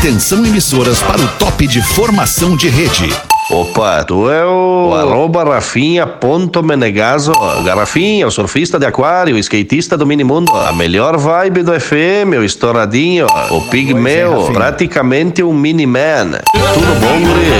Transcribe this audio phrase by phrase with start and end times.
[0.00, 3.06] Atenção emissoras para o top de formação de rede.
[3.50, 7.32] Opa, tu é o arroba rafinha.menegaso.
[7.64, 10.54] Garrafinha, o surfista de aquário, o skatista do minimundo.
[10.54, 16.38] A melhor vibe do FM, o estouradinho, o pigmeu, praticamente um mini-man.
[16.52, 17.50] Tudo bom, guri?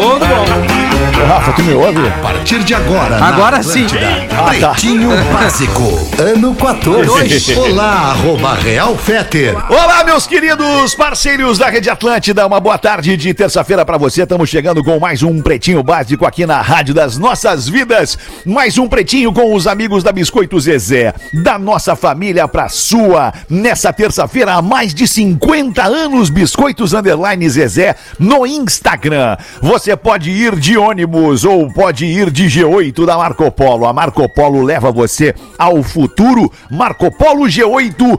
[0.00, 0.84] Tudo bom.
[1.26, 2.06] Rafa, tu me ouve?
[2.06, 3.86] A partir de agora, Agora sim.
[4.30, 4.70] Ah, tá.
[4.70, 5.82] Pretinho Básico,
[6.18, 7.54] ano 14.
[7.58, 9.56] Olá, arroba Real Feter.
[9.70, 12.46] Olá, meus queridos parceiros da Rede Atlântida.
[12.46, 14.22] Uma boa tarde de terça-feira pra você.
[14.22, 18.18] Estamos chegando com mais um Pretinho Básico aqui na Rádio das Nossas Vidas.
[18.44, 21.14] Mais um Pretinho com os amigos da Biscoito Zezé.
[21.42, 23.32] Da nossa família pra sua.
[23.48, 29.36] Nessa terça-feira, há mais de 50 anos, Biscoitos Underline Zezé no Instagram.
[29.60, 33.86] Você pode ir de ônibus ou pode ir de G8 da Marco Polo.
[33.86, 36.52] A Marco Polo leva você ao futuro.
[36.70, 38.18] Marco Polo G8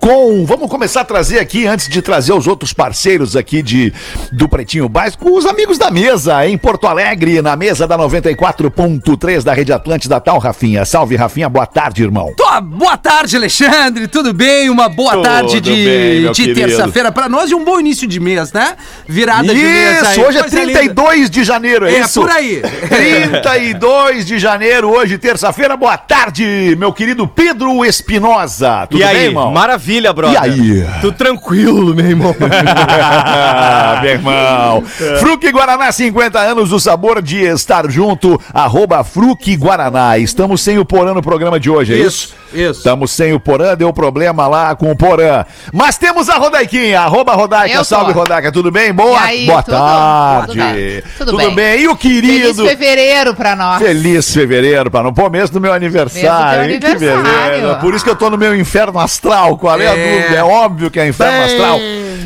[0.00, 0.44] com.
[0.46, 3.92] Vamos começar a trazer aqui, antes de trazer os outros parceiros aqui de,
[4.32, 6.13] do Pretinho Básico, os amigos da mesa
[6.46, 10.84] em Porto Alegre, na mesa da 94.3 da Rede Atlântida, tal, Rafinha.
[10.84, 12.32] Salve, Rafinha, boa tarde, irmão.
[12.36, 14.06] Tô- boa tarde, Alexandre.
[14.06, 14.70] Tudo bem?
[14.70, 18.52] Uma boa Tudo tarde de, de terça-feira pra nós e um bom início de mês,
[18.52, 18.76] né?
[19.08, 20.02] Virada de mês.
[20.10, 20.78] Isso, hoje é coisa linda.
[20.78, 22.20] 32 de janeiro, é, É, isso?
[22.20, 22.62] por aí.
[22.88, 25.76] 32 de janeiro, hoje, terça-feira.
[25.76, 28.86] Boa tarde, meu querido Pedro Espinosa.
[28.88, 29.50] Tudo e aí, bem, irmão?
[29.50, 30.34] maravilha, brother.
[30.34, 30.86] E aí?
[31.00, 32.34] Tudo tranquilo, meu irmão.
[32.40, 34.84] Ah, meu irmão.
[35.18, 38.38] Fruque Guaraná, 50 anos, o sabor de estar junto.
[38.52, 40.18] Arroba Fruque Guaraná.
[40.18, 42.34] Estamos sem o Porã no programa de hoje, é isso?
[42.52, 42.78] Isso.
[42.78, 45.44] Estamos sem o Porã, deu problema lá com o Porã.
[45.72, 47.74] Mas temos a Rodaiquinha, arroba Rodaica.
[47.74, 47.84] Eu tô.
[47.84, 48.92] Salve, Rodaica, tudo bem?
[48.92, 49.74] Boa, aí, boa tudo?
[49.76, 50.46] tarde.
[50.46, 51.02] Tudo bem.
[51.16, 51.54] Tudo, Tudo bem.
[51.54, 51.80] bem.
[51.80, 52.66] E o Feliz querido...
[52.66, 53.78] fevereiro pra nós.
[53.82, 56.64] Feliz fevereiro, para não pôr mês do meu aniversário.
[56.64, 56.80] Do hein?
[56.80, 57.74] Que beleza.
[57.80, 59.56] Por isso que eu tô no meu inferno astral.
[59.56, 60.16] Qual é, a É.
[60.20, 60.36] dúvida?
[60.36, 61.78] É óbvio que é inferno astral.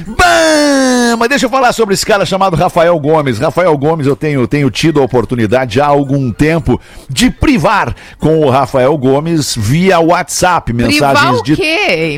[0.06, 0.87] Bam!
[1.16, 3.38] Mas deixa eu falar sobre esse cara chamado Rafael Gomes.
[3.38, 8.50] Rafael Gomes, eu tenho, tenho tido a oportunidade há algum tempo de privar com o
[8.50, 11.56] Rafael Gomes via WhatsApp, mensagens Privar o de?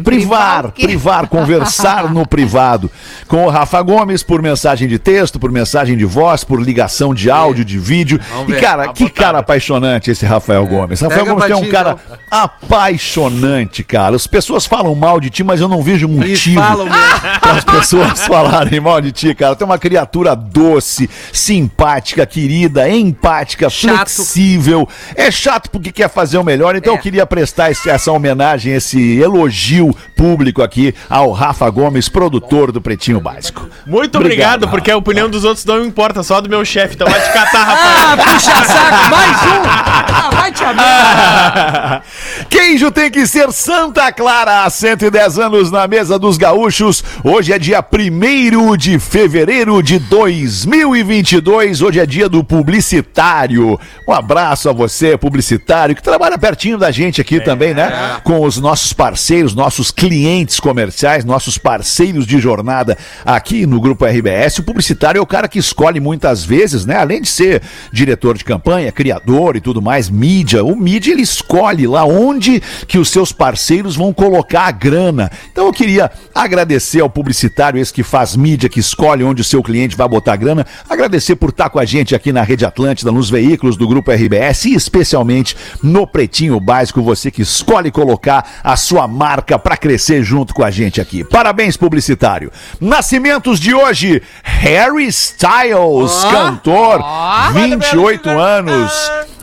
[0.03, 0.87] Privar, quê?
[0.87, 2.91] privar, conversar no privado
[3.29, 7.31] com o Rafa Gomes por mensagem de texto, por mensagem de voz, por ligação de
[7.31, 8.21] áudio, de vídeo.
[8.47, 8.61] E ver.
[8.61, 11.01] cara, que cara apaixonante esse Rafael Gomes.
[11.01, 11.97] Rafael Gomes é um cara
[12.31, 14.17] apaixonante, cara.
[14.17, 16.61] As pessoas falam mal de ti, mas eu não vejo motivo
[17.41, 19.55] para as pessoas falarem mal de ti, cara.
[19.55, 24.09] Tu é uma criatura doce, simpática, querida, empática, Chato.
[24.11, 24.89] flexível.
[25.15, 26.97] É chato porque quer fazer o melhor, então É.
[26.97, 32.81] eu queria prestar esse- essa homenagem, esse elogio público aqui ao Rafa Gomes, produtor do
[32.81, 33.69] Pretinho Básico.
[33.87, 36.95] Muito Obrigado, obrigado, porque a opinião dos outros não importa, só a do meu chefe.
[36.95, 38.05] Então vai te catar, rapaz.
[38.05, 40.30] Ah, puxa saco, mais um.
[42.49, 47.05] Queijo tem que ser Santa Clara, há 110 anos na mesa dos gaúchos.
[47.23, 51.83] Hoje é dia 1 de fevereiro de 2022.
[51.83, 53.79] Hoje é dia do publicitário.
[54.09, 58.21] Um abraço a você, publicitário, que trabalha pertinho da gente aqui também, né?
[58.25, 64.59] Com os nossos parceiros, nossos clientes comerciais, nossos parceiros de jornada aqui no Grupo RBS.
[64.59, 66.97] O publicitário é o cara que escolhe muitas vezes, né?
[66.97, 67.63] Além de ser
[67.93, 70.40] diretor de campanha, criador e tudo mais, mídia.
[70.65, 75.31] O mídia ele escolhe lá onde que os seus parceiros vão colocar a grana.
[75.53, 79.63] Então eu queria agradecer ao publicitário, esse que faz mídia, que escolhe onde o seu
[79.63, 80.67] cliente vai botar a grana.
[80.89, 84.67] Agradecer por estar com a gente aqui na Rede Atlântida, nos veículos do Grupo RBS
[84.67, 90.55] e especialmente no Pretinho Básico, você que escolhe colocar a sua marca para crescer junto
[90.55, 91.25] com a gente aqui.
[91.25, 92.51] Parabéns, publicitário.
[92.81, 97.51] Nascimentos de hoje, Harry Styles, cantor, ó.
[97.53, 98.93] 28 anos.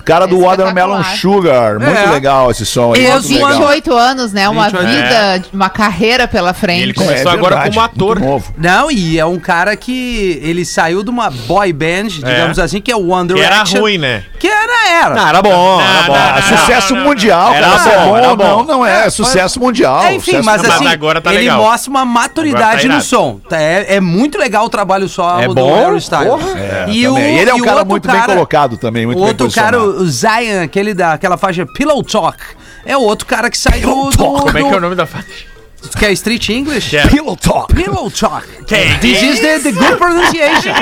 [0.07, 1.17] Cara do Watermelon Espetacular.
[1.17, 1.79] Sugar.
[1.79, 2.09] Muito É.
[2.11, 3.05] legal esse som aí.
[3.05, 3.51] Eu muito legal.
[3.51, 4.47] 28 anos, né?
[4.47, 6.81] Uma 28 vida, uma carreira pela frente.
[6.81, 8.17] Ele começou agora como ator.
[8.17, 8.53] É novo.
[8.57, 12.91] Não, e é um cara que ele saiu de uma boy band, digamos assim, que
[12.91, 14.23] é o One Que era ruim, né?
[14.39, 15.15] Que era, era.
[15.15, 16.13] Não, era bom, era bom.
[16.15, 17.91] Ah, sucesso mundial, Era cara.
[17.91, 18.43] É bom, era bom.
[18.43, 19.09] não, não é.
[19.09, 20.01] sucesso mundial.
[20.03, 21.61] É, enfim, sucesso mas Mas assim, agora tá ele legal.
[21.61, 23.39] mostra uma maturidade Agora tá no som.
[23.47, 25.75] Tá, É, é muito legal o trabalho solo É do bom?
[25.75, 26.27] Harry Styles.
[26.27, 26.59] Porra.
[26.59, 29.81] É, e, o, ele é um e cara muito bem colocado também, muito outro cara,
[29.81, 32.37] o Zion, aquele daquela faixa Pillow Talk,
[32.85, 34.17] é o outro cara que sai do, do.
[34.17, 35.56] Como é que é o nome da faixa?
[35.95, 36.95] Que é Street English?
[36.95, 37.07] É.
[37.07, 37.73] Pillow Talk.
[37.73, 38.47] Pillow Talk.
[38.65, 40.73] Que This is the, the good pronunciation.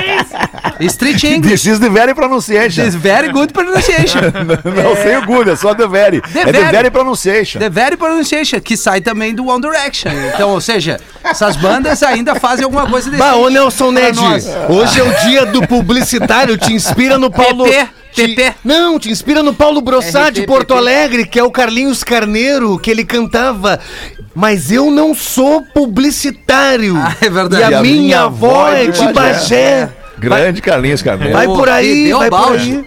[0.88, 1.62] Street English.
[1.62, 2.84] This is the very pronunciation.
[2.84, 4.20] This very good pronunciation.
[4.64, 6.20] Não sei o good, é só the very.
[6.20, 6.70] The é the very.
[6.70, 7.60] very pronunciation.
[7.60, 10.10] The very pronunciation, que sai também do One Direction.
[10.34, 14.18] Então, ou seja, essas bandas ainda fazem alguma coisa desse Bah, ô Nelson Ned,
[14.68, 17.64] hoje é o dia do publicitário, te inspira no Paulo...
[17.64, 18.54] PP, te-.
[18.64, 20.72] Não, te inspira no Paulo Brossat de Porto.
[20.72, 23.78] Alegre, que é o Carlinhos Carneiro, que ele cantava...
[24.38, 26.94] Mas eu não sou publicitário.
[26.94, 27.62] Ah, é verdade.
[27.62, 29.88] E a, E a minha, minha avó é de Bagé.
[30.18, 31.32] Grande Carlinhos Carneiro.
[31.32, 32.84] Vai por aí, vai por aí.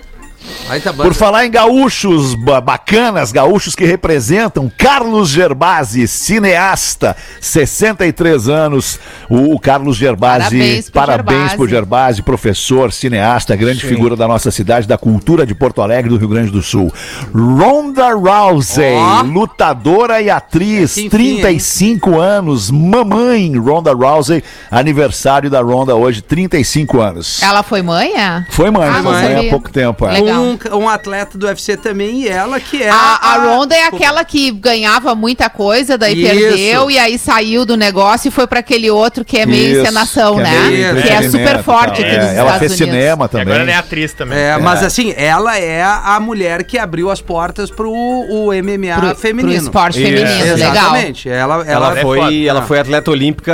[0.69, 8.47] Aí tá Por falar em gaúchos ba- bacanas, gaúchos que representam, Carlos Gerbasi, cineasta, 63
[8.47, 8.99] anos.
[9.29, 11.57] O, Carlos Gerbasi, Parabéns pro parabéns Gerbasi.
[11.57, 16.17] pro Gerbasi, professor, cineasta, grande figura da nossa cidade, da cultura de Porto Alegre, do
[16.17, 16.93] Rio Grande do Sul.
[17.33, 19.21] Ronda Rousey, Ó.
[19.23, 27.41] lutadora e atriz, Enfim, 35 anos, mamãe Ronda Rousey, aniversário da Ronda hoje, 35 anos.
[27.41, 28.45] Ela foi mãe, é?
[28.49, 30.05] Foi mãe, Ah, foi mãe há pouco tempo.
[30.05, 30.13] é.
[30.19, 30.41] Legal.
[30.41, 32.89] Um, um atleta do UFC também e ela que é.
[32.89, 36.29] A, a Ronda é aquela que ganhava muita coisa, daí Isso.
[36.31, 39.81] perdeu, e aí saiu do negócio e foi pra aquele outro que é meio Isso,
[39.81, 40.69] encenação, que é né?
[40.69, 42.95] meio que é super e forte aqui É, nos Ela Estados fez Unidos.
[42.95, 43.41] cinema E também.
[43.47, 44.37] agora ela é atriz também.
[44.37, 49.15] É, mas assim, ela é a mulher que abriu as portas pro o MMA Pro,
[49.15, 49.53] feminino.
[49.53, 50.07] pro esporte Isso.
[50.07, 50.71] feminino, legal.
[50.73, 51.29] Exatamente.
[51.29, 53.53] Ela, ela, Ela, é foi, ela foi atleta olímpica,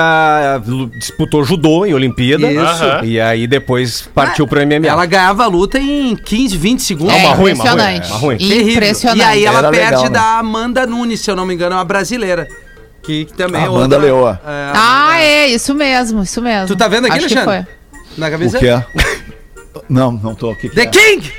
[0.98, 2.52] disputou judô em Olimpíada.
[2.52, 2.84] Isso.
[3.06, 4.88] E aí depois partiu pro MMA.
[4.88, 6.95] ela ganhava a luta em 15, 20 segundos.
[7.04, 8.08] É uma ruim, impressionante.
[8.10, 8.38] uma ruim.
[8.40, 9.20] Impressionante.
[9.20, 10.10] E aí ela Era perde legal, né?
[10.10, 12.48] da Amanda Nunes, se eu não me engano, é uma brasileira.
[13.04, 13.98] Que, que também é Amanda outra.
[14.00, 14.42] Leoa.
[14.46, 16.68] É, Ah, é, isso mesmo, isso mesmo.
[16.68, 17.66] Tu tá vendo aqui, Acho Alexandre?
[17.92, 18.08] foi.
[18.18, 18.58] Na O camisa?
[18.60, 18.86] que é?
[19.90, 20.70] Não, não tô aqui.
[20.70, 21.32] The King!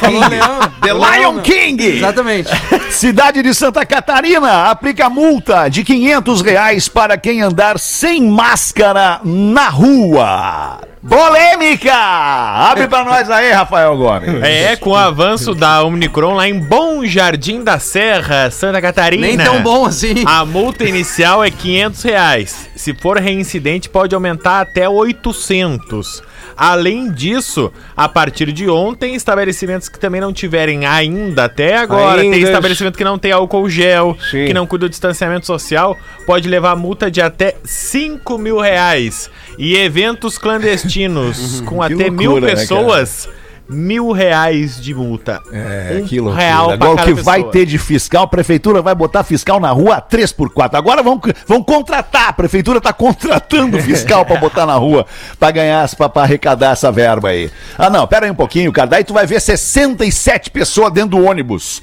[0.00, 0.58] Falou Leão.
[0.82, 1.86] The Lion King!
[1.98, 2.48] Exatamente.
[2.90, 9.68] Cidade de Santa Catarina aplica multa de 500 reais para quem andar sem máscara na
[9.68, 10.80] rua.
[11.08, 11.94] Polêmica!
[11.94, 14.42] Abre pra nós aí, Rafael Gomes.
[14.42, 19.26] É, com o avanço da Omnicron lá em Bom Jardim da Serra, Santa Catarina.
[19.26, 20.24] Nem tão bom assim.
[20.26, 22.68] A multa inicial é 500 reais.
[22.74, 26.22] Se for reincidente, pode aumentar até 800.
[26.56, 32.32] Além disso, a partir de ontem, estabelecimentos que também não tiverem ainda até agora, tem
[32.32, 32.46] Ainda.
[32.46, 34.46] estabelecimento que não tem álcool gel, Sim.
[34.46, 35.94] que não cuida do distanciamento social,
[36.24, 39.30] pode levar multa de até 5 mil reais.
[39.58, 43.28] E eventos clandestinos com até mil loucura, né, pessoas,
[43.68, 45.40] mil reais de multa.
[45.52, 46.42] É, Um que loucura.
[46.44, 47.52] real Agora o que vai pessoa.
[47.52, 50.74] ter de fiscal, a prefeitura vai botar fiscal na rua a 3x4.
[50.74, 55.04] Agora vão, vão contratar, a prefeitura tá contratando fiscal pra botar na rua,
[55.38, 57.50] pra ganhar, pra arrecadar essa verba aí.
[57.76, 61.24] Ah não, pera aí um pouquinho, cara, daí tu vai ver 67 pessoas dentro do
[61.24, 61.82] ônibus.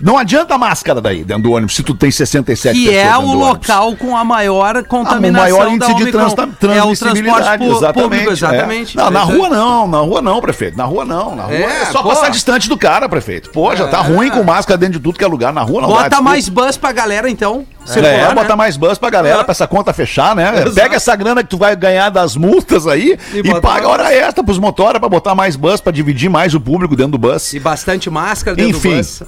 [0.00, 3.18] Não adianta máscara daí, dentro do ônibus, se tu tem 67 Que pessoas é dentro
[3.20, 3.48] o do ônibus.
[3.68, 7.64] local com a maior Ah, contaminação o maior índice da de trans, É o transporte
[7.64, 7.92] exatamente.
[8.02, 8.32] público, é.
[8.32, 8.96] exatamente.
[8.96, 10.76] Não, na Isso rua não, na rua não, prefeito.
[10.76, 12.08] Na rua não, na rua é, É, só pô.
[12.10, 13.50] passar distante do cara, prefeito.
[13.50, 15.52] Pô, já tá ruim com máscara dentro de tudo que é lugar.
[15.52, 16.30] Na rua não dá, Bota desculpa.
[16.30, 17.64] mais bus pra galera, então.
[17.84, 18.54] É, circular, bota né?
[18.54, 19.44] mais bus pra galera, É.
[19.44, 20.52] pra essa conta fechar, né?
[20.56, 20.74] Exato.
[20.74, 24.42] Pega essa grana que tu vai ganhar das multas aí E e, paga hora extra
[24.44, 27.52] pros motora pra botar mais bus, pra dividir mais o público dentro do bus.
[27.52, 28.90] E bastante máscara dentro Enfim.
[28.90, 29.22] do bus.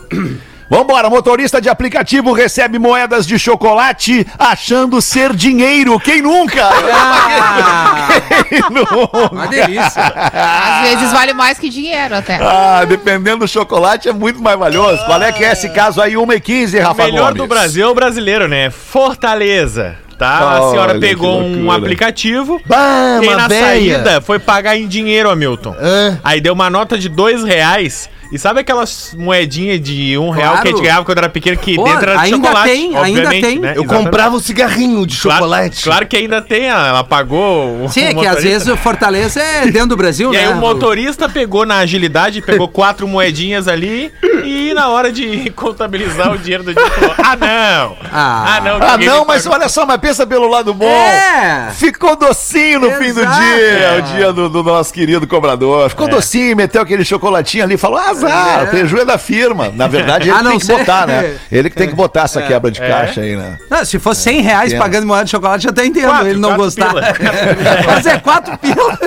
[0.68, 6.00] Vambora, motorista de aplicativo recebe moedas de chocolate achando ser dinheiro.
[6.00, 6.66] Quem nunca?
[6.66, 8.08] Ah,
[8.48, 9.30] Quem nunca?
[9.32, 10.02] uma delícia.
[10.32, 12.36] Às vezes vale mais que dinheiro até.
[12.40, 15.04] Ah, dependendo do chocolate é muito mais valioso.
[15.04, 16.16] Qual é que é esse caso aí?
[16.16, 17.36] 1 e 15, O Rafa melhor Gomes.
[17.36, 18.70] do Brasil é o brasileiro, né?
[18.70, 19.96] Fortaleza.
[20.18, 20.38] Tá?
[20.38, 23.64] a Olha, senhora pegou um aplicativo Bah, e na véia.
[23.66, 25.74] saída foi pagar em dinheiro, Hamilton.
[25.76, 26.16] Ah.
[26.22, 28.08] Aí deu uma nota de dois reais.
[28.32, 30.62] E sabe aquelas moedinhas de um real Claro.
[30.62, 32.68] que a gente ganhava quando era pequeno, que Pô, dentro era de ainda chocolate?
[32.70, 33.58] tem, ainda tem.
[33.58, 33.68] né?
[33.76, 34.04] Eu Exatamente.
[34.04, 35.84] comprava um cigarrinho de Claro- chocolate.
[35.84, 39.66] Claro, que ainda tem, ela pagou o Sim, é que às vezes o Fortaleza é
[39.70, 40.46] dentro do Brasil, E né?
[40.46, 44.12] aí o motorista pegou na agilidade, pegou quatro moedinhas ali
[44.44, 48.56] e na hora de contabilizar o dinheiro do dia falou, ah não, Ah.
[48.56, 48.76] ah não.
[48.76, 50.84] Ah, não, mas pagou." olha só, mas pensa pelo lado bom.
[50.86, 51.70] É.
[51.72, 53.40] Ficou docinho no fim do Exato.
[53.40, 55.88] dia, o dia do, do nosso querido cobrador.
[55.90, 58.62] Ficou docinho, meteu aquele chocolatinho ali, falou: azar, É.
[58.64, 59.70] o preju é da firma.
[59.74, 61.36] Na verdade, ele A não tem que ser- botar, né?
[61.50, 62.88] Ele que tem que botar essa quebra de É.
[62.88, 63.58] caixa aí, né?
[63.70, 64.80] Não, se fosse 100 reais Entendo.
[64.80, 66.88] pagando moeda de chocolate, eu até entendo Quatro, ele não gostar.
[66.88, 67.02] pila.
[67.86, 68.98] Mas é quatro pila.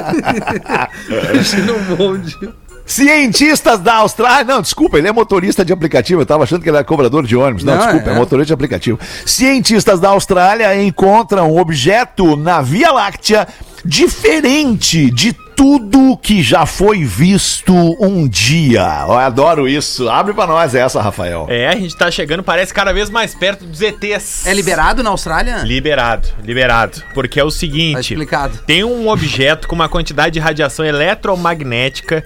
[1.34, 2.38] Imagina um monte.
[2.86, 4.46] Cientistas da Austrália.
[4.46, 6.22] Não, desculpa, ele é motorista de aplicativo.
[6.22, 7.64] Eu tava achando que ele era cobrador de ônibus.
[7.66, 8.14] Não, Não, desculpa, é.
[8.14, 8.16] é.
[8.16, 8.98] motorista de aplicativo.
[9.26, 13.46] Cientistas da Austrália encontram um objeto na Via Láctea
[13.84, 19.06] diferente de tudo que já foi visto um dia.
[19.08, 20.08] Eu adoro isso.
[20.08, 21.48] Abre pra nós essa, Rafael.
[21.50, 24.46] É, a gente tá chegando, parece cada vez mais perto dos ETs.
[24.46, 25.58] É liberado na Austrália?
[25.64, 27.02] Liberado, liberado.
[27.16, 28.60] Porque é o Tá seguinte: explicado.
[28.68, 32.24] tem um objeto com uma quantidade de radiação eletromagnética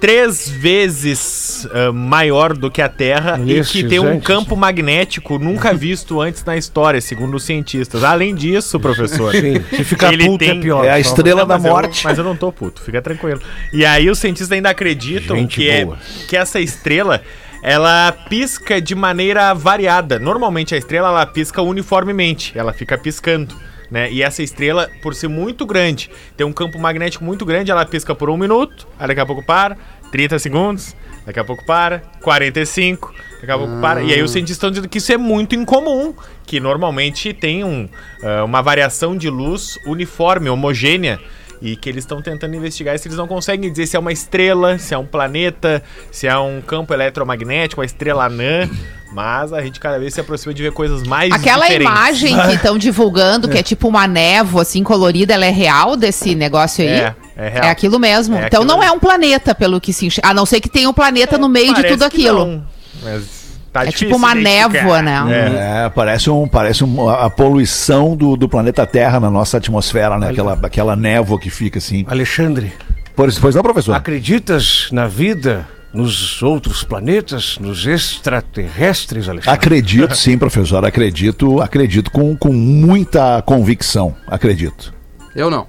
[0.00, 4.22] três vezes ah, maior do que a Terra e Isso, que tem um gente.
[4.24, 8.04] campo magnético nunca visto antes na história, segundo os cientistas.
[8.04, 10.84] Além disso, professor, Sim, se ficar ele puto é tem- pior.
[10.84, 12.04] É a estrela Não, da mas eu- morte.
[12.04, 13.40] mas eu não tô puto, fica tranquilo.
[13.72, 15.86] E aí os cientistas ainda acreditam Gente que, é,
[16.28, 17.22] que essa estrela
[17.62, 20.18] ela pisca de maneira variada.
[20.18, 23.56] Normalmente a estrela ela pisca uniformemente, ela fica piscando.
[23.90, 24.10] Né?
[24.10, 28.14] E essa estrela, por ser muito grande, tem um campo magnético muito grande, ela pisca
[28.14, 29.76] por um minuto, aí daqui a pouco para,
[30.10, 34.02] 30 segundos, daqui a pouco para, 45, daqui a pouco para.
[34.02, 36.14] E aí os cientistas estão dizendo que isso é muito incomum,
[36.44, 37.88] que normalmente tem um,
[38.22, 41.20] ah, uma variação de luz uniforme, homogênea.
[41.62, 44.76] E que eles estão tentando investigar se eles não conseguem dizer se é uma estrela,
[44.78, 48.68] se é um planeta, se é um campo eletromagnético, uma estrela anã.
[49.16, 51.90] Mas a gente cada vez se aproxima de ver coisas mais Aquela diferentes.
[51.90, 56.34] imagem que estão divulgando, que é tipo uma névoa assim colorida, ela é real desse
[56.34, 56.90] negócio aí?
[56.90, 57.64] É, é real.
[57.64, 58.34] É aquilo mesmo.
[58.36, 60.28] É então aquilo não é um planeta, pelo que se enxerga.
[60.28, 62.44] A não ser que tenha um planeta no meio de tudo que aquilo.
[62.44, 62.64] não,
[63.02, 63.24] mas
[63.72, 65.24] tá É difícil tipo uma névoa, né?
[65.30, 65.84] É.
[65.86, 70.28] É, parece, um, parece um, a poluição do, do planeta Terra na nossa atmosfera, né?
[70.28, 72.04] Aquela, aquela névoa que fica assim.
[72.06, 72.70] Alexandre,
[73.14, 73.94] Pois, pois não, professor?
[73.94, 79.58] acreditas na vida nos outros planetas, nos extraterrestres, Alexandre?
[79.58, 80.84] Acredito, sim, professor.
[80.84, 84.14] Acredito, acredito com, com muita convicção.
[84.26, 84.92] Acredito.
[85.34, 85.66] Eu não.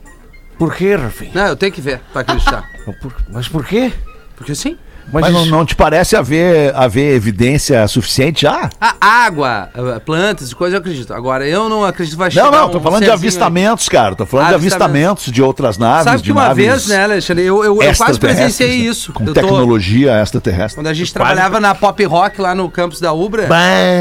[0.58, 1.32] Por quê, Rafinha?
[1.34, 2.68] Não, eu tenho que ver pra acreditar.
[3.02, 3.92] Por- mas por quê?
[4.36, 4.78] Porque sim.
[5.12, 8.70] Mas, não, isso- não te parece haver, haver evidência suficiente já?
[8.82, 8.96] A
[9.26, 11.14] água, eh, plantas e coisas eu acredito.
[11.14, 14.16] Agora, eu não acredito que vai chegar Não, não, tô um falando de avistamentos, cara.
[14.16, 15.32] Tô falando Ah, de avistamentos.
[15.32, 16.04] de outras naves.
[16.04, 18.76] Sabe que de uma vez, né, Alexandre, eu, eu, eu quase presenciei né?
[18.90, 19.14] isso.
[19.14, 20.78] Com Eu tô- tecnologia extraterrestre.
[20.80, 23.48] quando a gente Quase- trabalhava na Pop Rock lá no campus da Ubra,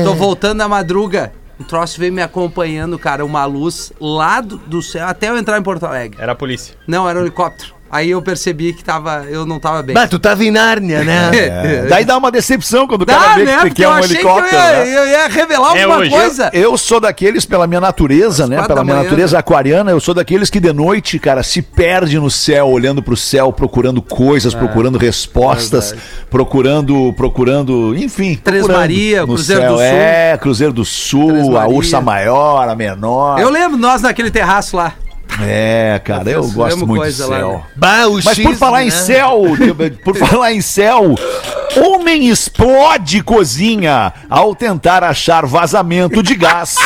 [0.04, 1.32] tô voltando da madruga.
[1.58, 5.56] O troço veio me acompanhando, cara, uma luz lá do, do céu, até eu entrar
[5.58, 6.18] em Porto Alegre.
[6.20, 6.74] Era a polícia.
[6.86, 7.75] Não, era um helicóptero.
[7.90, 9.94] Aí eu percebi que tava, eu não tava bem.
[9.94, 11.30] Bah, tu tava em Nárnia, né?
[11.36, 13.52] É, daí dá uma decepção quando o cara Dá, vê né?
[13.52, 14.56] que, que Porque é eu um achei que eu helicóptero.
[14.62, 14.98] ia, né?
[14.98, 16.10] eu ia revelar É alguma hoje.
[16.10, 16.50] coisa.
[16.52, 18.56] Eu sou daqueles, pela minha natureza, né?
[18.56, 19.40] quatro Pela minha manhã, natureza né?
[19.40, 23.52] aquariana, eu sou daqueles que de noite, cara, se perde no céu, olhando pro céu,
[23.52, 25.96] procurando coisas, procurando respostas, É,
[26.30, 28.34] procurando, procurando, enfim.
[28.42, 29.70] Três procurando Maria, no Cruzeiro céu.
[29.72, 29.84] do Sul.
[29.86, 31.74] É, Cruzeiro do Sul, Três a Maria.
[31.74, 33.38] Ursa Maior, a Menor.
[33.40, 34.92] Eu lembro nós naquele terraço lá.
[35.42, 37.50] É, cara, eu Nós gosto muito de coisa lá, céu.
[37.52, 37.62] né?
[37.76, 38.90] Bah, Mas por cisne, falar em né?
[38.90, 39.42] céu,
[40.04, 41.14] por falar em céu,
[41.76, 46.76] homem explode cozinha ao tentar achar vazamento de gás,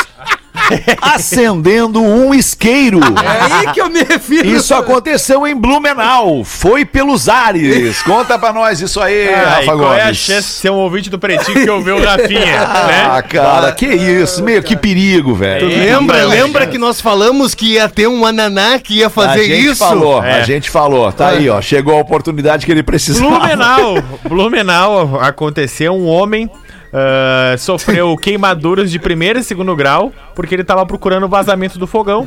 [1.00, 3.00] acendendo um isqueiro.
[3.00, 4.48] É aí que eu me refiro.
[4.48, 8.02] Isso aconteceu em Blumenau, foi pelos ares.
[8.02, 9.34] Conta pra nós isso aí, Ah, e
[9.66, 10.18] Rafa qual é a Gomes.
[10.18, 13.22] chance de ser um ouvinte do Pretinho que ouviu o Rafinha, Ah, né?
[13.22, 15.68] cara, que isso, meio que perigo, velho.
[15.68, 19.10] Tu Que lembra, lembra que nós falamos que ia ter um ananá que ia A
[19.10, 19.76] fazer gente isso?
[19.84, 20.44] falou, a É.
[20.44, 21.10] gente falou.
[21.12, 23.28] Tá aí, ó, chegou a oportunidade que ele precisava.
[23.30, 23.94] Blumenau,
[24.28, 26.48] Blumenau aconteceu um homem
[26.92, 31.86] ah, sofreu queimaduras de primeiro e segundo grau porque ele tava procurando o vazamento do
[31.86, 32.24] fogão.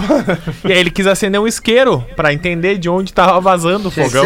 [0.64, 4.26] e aí ele quis acender um isqueiro pra entender de onde tava vazando o fogão.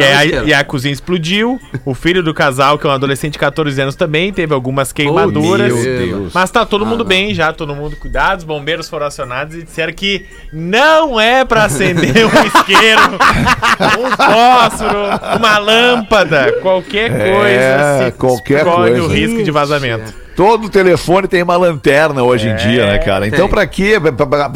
[0.00, 1.60] E aí, a, e a cozinha explodiu.
[1.84, 5.74] O filho do casal, que é um adolescente de 14 anos também, teve algumas queimaduras.
[5.74, 6.32] meu Deus.
[6.32, 8.38] Mas tá todo mundo bem já, todo mundo cuidado.
[8.38, 13.02] Os bombeiros foram acionados e disseram que não é pra acender um isqueiro,
[14.00, 18.06] um fósforo, uma lâmpada, qualquer coisa.
[18.06, 19.02] se qualquer coisa.
[19.02, 20.12] o risco de vazamento.
[20.34, 23.26] Todo telefone tem uma lanterna hoje em dia, né, cara?
[23.26, 23.94] Então pra quê?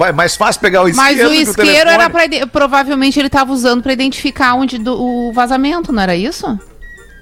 [0.07, 1.95] É mais fácil pegar o isqueiro Mas o que isqueiro telefone.
[1.95, 2.25] era pra.
[2.27, 6.59] ide- Provavelmente ele tava usando pra identificar onde do, o vazamento, não era isso?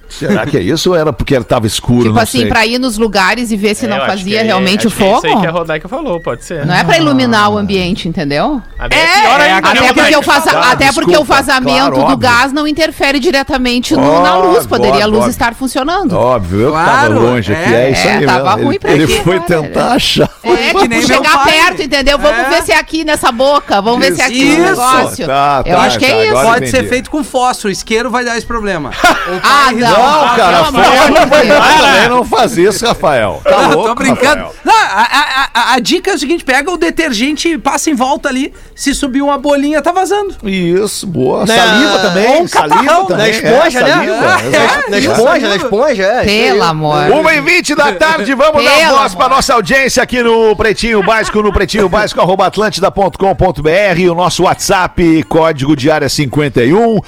[0.09, 2.03] Será que é isso ou era porque ele tava escuro?
[2.03, 4.43] tipo não assim, pra ir nos lugares e ver se É, não eu fazia é-
[4.43, 5.17] realmente o que é fogo?
[5.19, 6.65] Isso aí que a Rodaica falou, pode ser.
[6.65, 8.61] Não é pra iluminar o ambiente, entendeu?
[8.77, 12.01] Até é né, Até porque, o, faza- Ah, até porque o desculpa, vazamento claro, do
[12.01, 12.17] óbvio.
[12.17, 14.65] gás não interfere diretamente no- na luz.
[14.65, 15.29] Poderia a óbvio, luz óbvio.
[15.31, 16.13] estar funcionando.
[16.13, 17.73] Óbvio, eu Claro, tava longe aqui.
[17.73, 18.63] é, É, isso é, aí tava mesmo.
[18.65, 19.95] ruim ele, pra ele ti foi tentar né?
[19.95, 20.29] achar.
[20.43, 22.17] É, que vamos nem chegar perto, entendeu?
[22.17, 22.49] Vamos É.
[22.49, 23.81] ver se é aqui nessa boca.
[23.81, 24.57] Vamos ver se é aqui Isso.
[24.59, 25.25] no negócio.
[25.27, 26.37] Tá, Eu tá, acho que tá, é isso.
[26.37, 27.71] agora Pode ser feito com fósforo.
[27.71, 28.91] Isqueiro vai dar esse problema.
[29.43, 29.98] Ah, não.
[29.99, 33.41] Não, Ah, cara, de não faz isso, Rafael.
[33.43, 34.45] Tá Não, louco, tô brincando.
[34.63, 38.29] Não, a, a- a- a dica é o seguinte: pega o detergente, passa em volta
[38.29, 38.53] ali.
[38.75, 40.35] Se subir uma bolinha, tá vazando.
[40.43, 41.45] Isso, boa.
[41.45, 43.25] Na- Saliva também, um saliva catarrão, também.
[43.25, 43.91] Na esponja, é, né?
[43.91, 44.91] saliva, Na- exato.
[44.91, 46.23] Na esponja, na esponja, é.
[46.23, 47.09] Pelo amor.
[47.11, 49.35] Uma e vinte da tarde, vamos dar voz para amor.
[49.37, 55.75] nossa audiência aqui no Pretinho Básico, no Pretinho Básico, arroba atlântida.com.br, o nosso WhatsApp, código
[55.75, 56.99] de área 51.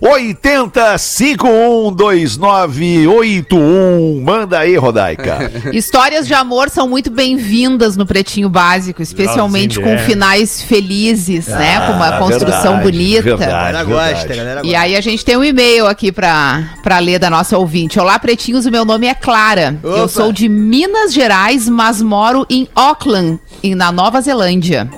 [0.00, 4.20] 80 51 2981.
[4.22, 5.50] Manda aí, Rodaica.
[5.72, 9.98] Histórias de amor são muito bem-vindas no Pretinho Básico, especialmente Sim, com é.
[9.98, 11.86] finais felizes, né?
[11.86, 13.22] Com uma construção Ah, verdade, bonita.
[13.22, 13.50] verdade.
[13.50, 14.38] A galera gosta, a verdade.
[14.38, 14.78] galera E gosta.
[14.80, 17.98] aí a gente tem um e-mail aqui pra, pra ler da nossa ouvinte.
[17.98, 19.78] Olá, pretinhos, o meu nome é Clara.
[19.82, 20.08] Eu Opa.
[20.08, 23.38] sou de Minas Gerais, mas moro em Auckland,
[23.76, 24.88] na Nova Zelândia.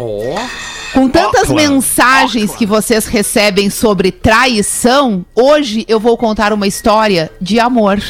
[0.92, 7.60] Com tantas mensagens que vocês recebem sobre traição, hoje eu vou contar uma história de
[7.60, 8.02] amor.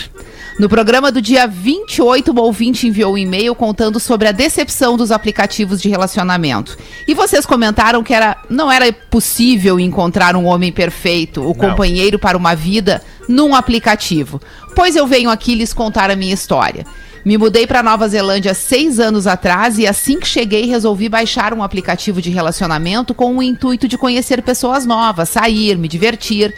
[0.59, 5.11] No programa do dia 28, o ouvinte enviou um e-mail contando sobre a decepção dos
[5.11, 6.77] aplicativos de relacionamento.
[7.07, 12.37] E vocês comentaram que era, não era possível encontrar um homem perfeito, o companheiro para
[12.37, 14.41] uma vida, num aplicativo.
[14.75, 16.87] Pois eu venho aqui lhes contar a minha história.
[17.25, 21.63] Me mudei para Nova Zelândia seis anos atrás e assim que cheguei resolvi baixar um
[21.63, 26.55] aplicativo de relacionamento com o intuito de conhecer pessoas novas, sair, me divertir.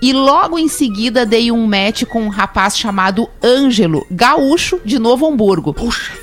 [0.00, 5.26] E logo em seguida dei um match com um rapaz chamado Ângelo, gaúcho de Novo
[5.26, 5.74] Hamburgo,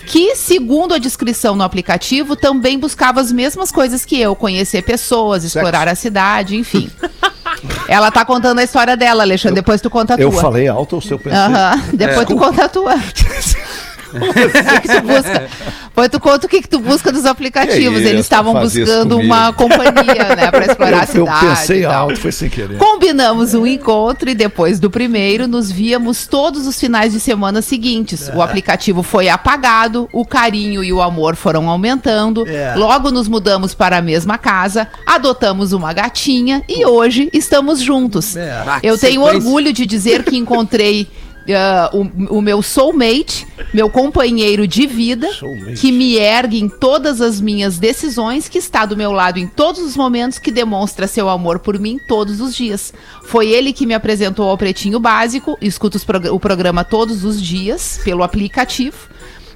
[0.07, 5.43] que, segundo a descrição no aplicativo, também buscava as mesmas coisas que eu, conhecer pessoas,
[5.43, 6.89] explorar a cidade, enfim.
[7.87, 9.55] Ela tá contando a história dela, Alexandre.
[9.55, 10.23] Depois tu conta a tua.
[10.23, 11.19] Eu falei alto ou seu?
[11.25, 11.81] Aham.
[11.93, 12.95] Depois tu conta a tua.
[14.23, 15.49] O que tu busca?
[15.85, 18.01] Depois tu conta o que, que tu busca dos aplicativos.
[18.01, 20.49] Eles estavam buscando uma companhia, né?
[20.51, 21.45] Pra explorar a Eu, eu cidade.
[21.45, 21.93] pensei e tal.
[22.09, 22.77] alto, foi sem querer.
[22.77, 28.29] Combinamos um encontro e depois do primeiro nos víamos todos os finais de semana seguintes.
[28.33, 32.43] O aplicativo foi apagado, o carinho e o amor foram aumentando.
[32.75, 38.35] Logo nos mudamos para a mesma casa, adotamos uma gatinha e hoje estamos juntos.
[38.37, 39.47] Ah, Eu que tenho sequência.
[39.47, 41.07] orgulho de dizer que encontrei
[41.49, 45.73] ah, o, o meu soulmate, meu companheiro de vida, Soulmate.
[45.81, 49.81] que me ergue em todas as minhas decisões, que está do meu lado em todos
[49.81, 52.93] os momentos, que demonstra seu amor por mim todos os dias.
[53.23, 57.99] Foi ele que me apresentou ao Pretinho Básico, escuto prog- o programa todos os dias
[58.03, 58.97] pelo aplicativo.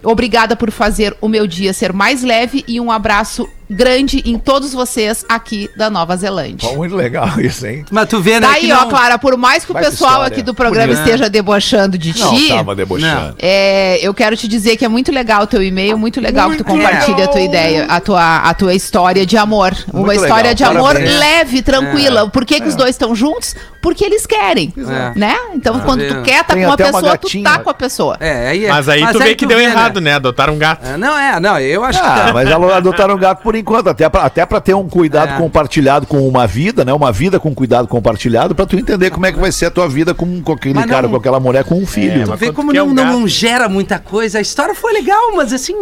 [0.03, 4.74] Obrigada por fazer o meu dia ser mais leve e um abraço grande em todos
[4.74, 6.69] vocês aqui da Nova Zelândia.
[6.69, 7.86] Pô, muito legal isso, hein?
[7.91, 8.47] Mas tu vê, né?
[8.47, 10.33] Tá que aí, ó, não- Clara, por mais que o Baita pessoal história.
[10.33, 13.36] aqui do programa esteja debochando de Não, ti, tava debochando.
[13.39, 16.57] é, eu quero te dizer que é muito legal o teu e-mail, muito legal que
[16.57, 19.75] tu compartilha a tua ideia, a tua, a tua história de amor.
[19.93, 21.19] Uma Muito história legal, de amor parabéns.
[21.19, 22.29] leve, tranquila.
[22.29, 23.55] Por que, que os dois estão juntos?
[23.81, 25.17] Porque eles querem, É.
[25.17, 25.36] né?
[25.53, 27.74] Então, quando tu quer tá Tem com uma até uma pessoa, tu tá com a
[27.74, 28.17] pessoa.
[28.19, 30.13] É, aí é- Mas aí tu vê que deu errado, né?
[30.15, 30.86] Adotaram um gato.
[30.86, 32.33] É, Não, é, não, eu acho que Ah, tá.
[32.33, 35.37] mas ela adotaram um gato por enquanto, até pra, até pra ter um cuidado É.
[35.37, 36.93] compartilhado com uma vida, né?
[36.93, 39.87] Uma vida com cuidado compartilhado, pra tu entender como é que vai ser a tua
[39.87, 42.22] vida com, com aquele Mas não- cara, com aquela mulher, com um filho.
[42.22, 44.37] É, Tu mas vê como não, um não, não gera muita coisa.
[44.37, 45.75] A história foi legal, mas assim,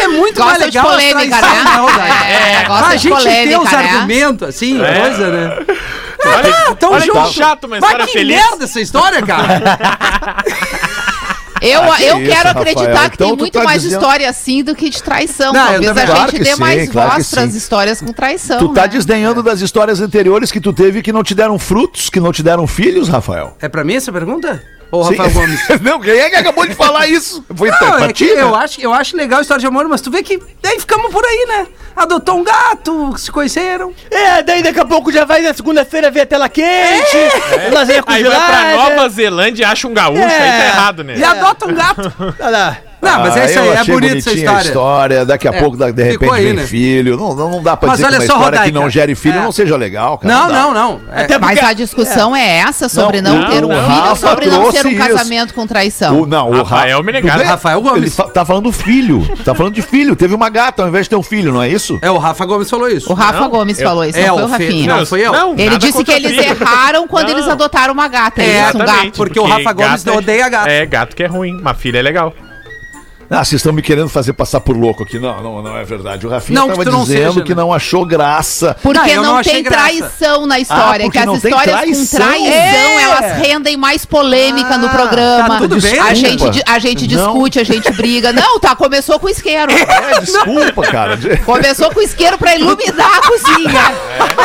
[0.00, 0.84] é muito Gosta mais legal.
[0.90, 1.64] polêmica, né?
[1.64, 1.88] não.
[1.88, 3.78] É, gosta a de gente polêmica, tem os né?
[3.78, 5.00] argumentos, assim, É.
[5.00, 5.56] coisa, né?
[6.24, 7.80] Olha, Ah, tão olha chato, Mas
[8.12, 9.60] que merda essa história, cara.
[11.62, 12.58] Eu, Ah, que eu isso, quero Rafael.
[12.60, 15.52] acreditar que Então tem muito tá mais dizendo- história assim do que de traição.
[15.52, 17.56] Não, eu Talvez a também- gente Claro que dê sim, mais claro voz pras sim.
[17.58, 18.58] histórias com traição.
[18.58, 18.88] Tu tá né?
[18.88, 22.42] desdenhando das histórias anteriores que tu teve que não te deram frutos, que não te
[22.42, 23.56] deram filhos, Rafael?
[23.60, 24.62] É pra mim essa pergunta?
[24.92, 25.16] Ou Sim.
[25.16, 25.60] Rafael Gomes?
[25.80, 27.42] não, quem é que acabou de falar isso?
[27.56, 30.10] Foi Não, é que eu acho, eu acho legal a história de amor, mas tu
[30.10, 31.66] vê que daí ficamos por aí, né?
[31.96, 33.94] Adotou um gato, se conheceram.
[34.10, 37.16] É, daí daqui a pouco já vai na segunda-feira ver a tela quente,
[37.72, 38.76] lasanha Aí vai pra.
[38.76, 40.66] Nova Zelândia e acha um gaúcho, aí tá É.
[40.68, 41.14] errado, né?
[41.16, 42.12] E adota um gato.
[42.38, 42.78] Olha lá.
[43.02, 44.62] Não, mas é isso Ah, aí, eu é bonita essa história.
[44.68, 45.26] história.
[45.26, 46.62] Daqui a É, pouco, de repente, aí, vem né?
[46.66, 47.16] filho.
[47.16, 48.80] Não, não, não dá pra Mas dizer que uma só, história que Rodaica.
[48.80, 49.42] não gere filho É.
[49.42, 50.32] não seja legal, cara.
[50.34, 50.54] Não, dá.
[50.54, 51.00] não, não.
[51.12, 54.16] É, Até Mas porque- a discussão é essa sobre Não, não, ter um não, filho
[54.16, 54.98] sobre não ter um trouxe isso.
[55.08, 56.20] casamento com traição.
[56.22, 57.20] O, não, o Rafael bem?
[57.20, 57.96] Rafael Gomes.
[58.02, 59.28] Ele fa- tá falando do filho.
[59.44, 60.14] Tá falando de filho.
[60.14, 61.98] Teve uma gata ao invés de ter um filho, não é isso?
[62.00, 63.10] É, o Rafa Gomes falou isso.
[63.10, 64.96] O Rafa Não, Gomes falou isso, é, não foi o Rafinha.
[64.96, 65.32] não, foi eu.
[65.32, 67.36] Não, Ele disse que eles erraram quando Não.
[67.38, 68.40] eles adotaram uma gata.
[68.40, 69.10] É, É, isso, um gato.
[69.16, 70.68] porque o Rafa Gomes é- odeia gato.
[70.68, 71.58] É, gato que é ruim.
[71.60, 72.32] Uma filha é legal.
[73.32, 75.18] Ah, vocês estão me querendo fazer passar por louco aqui.
[75.18, 76.26] Não, não, não é verdade.
[76.26, 78.76] O Rafinha Não, que tava tu não dizendo seja, que não achou graça.
[78.82, 79.78] Porque Não, não, não tem graça.
[79.82, 81.06] traição na história.
[81.06, 82.18] Ah, que as não tem histórias traição?
[82.20, 83.02] com traição, É.
[83.02, 85.48] elas rendem mais polêmica no Ah, programa.
[85.48, 87.32] tá tudo bem, a gente, a gente Não.
[87.32, 88.32] discute, a gente briga.
[88.32, 89.72] Não, tá, começou com isqueiro.
[89.72, 91.18] É, desculpa, cara.
[91.44, 93.92] Começou com isqueiro pra iluminar a cozinha.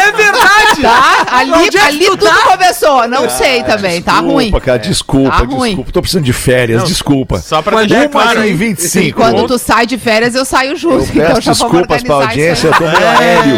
[0.07, 0.81] É verdade.
[0.81, 1.25] Tá?
[1.31, 2.37] Ali, é ali tu tudo tá?
[2.51, 3.07] começou.
[3.07, 4.45] Não sei também, tá ruim.
[4.45, 4.79] Desculpa, cara.
[4.79, 5.67] Desculpa, Tá ruim.
[5.69, 5.91] desculpa.
[5.91, 7.39] Tô precisando de férias, desculpa.
[7.39, 8.39] Só pra deixar é claro.
[8.77, 9.19] 25.
[9.19, 10.95] Quando tu sai de férias, eu saio junto.
[10.97, 13.57] Eu então peço desculpas pra audiência, eu tô meio aéreo.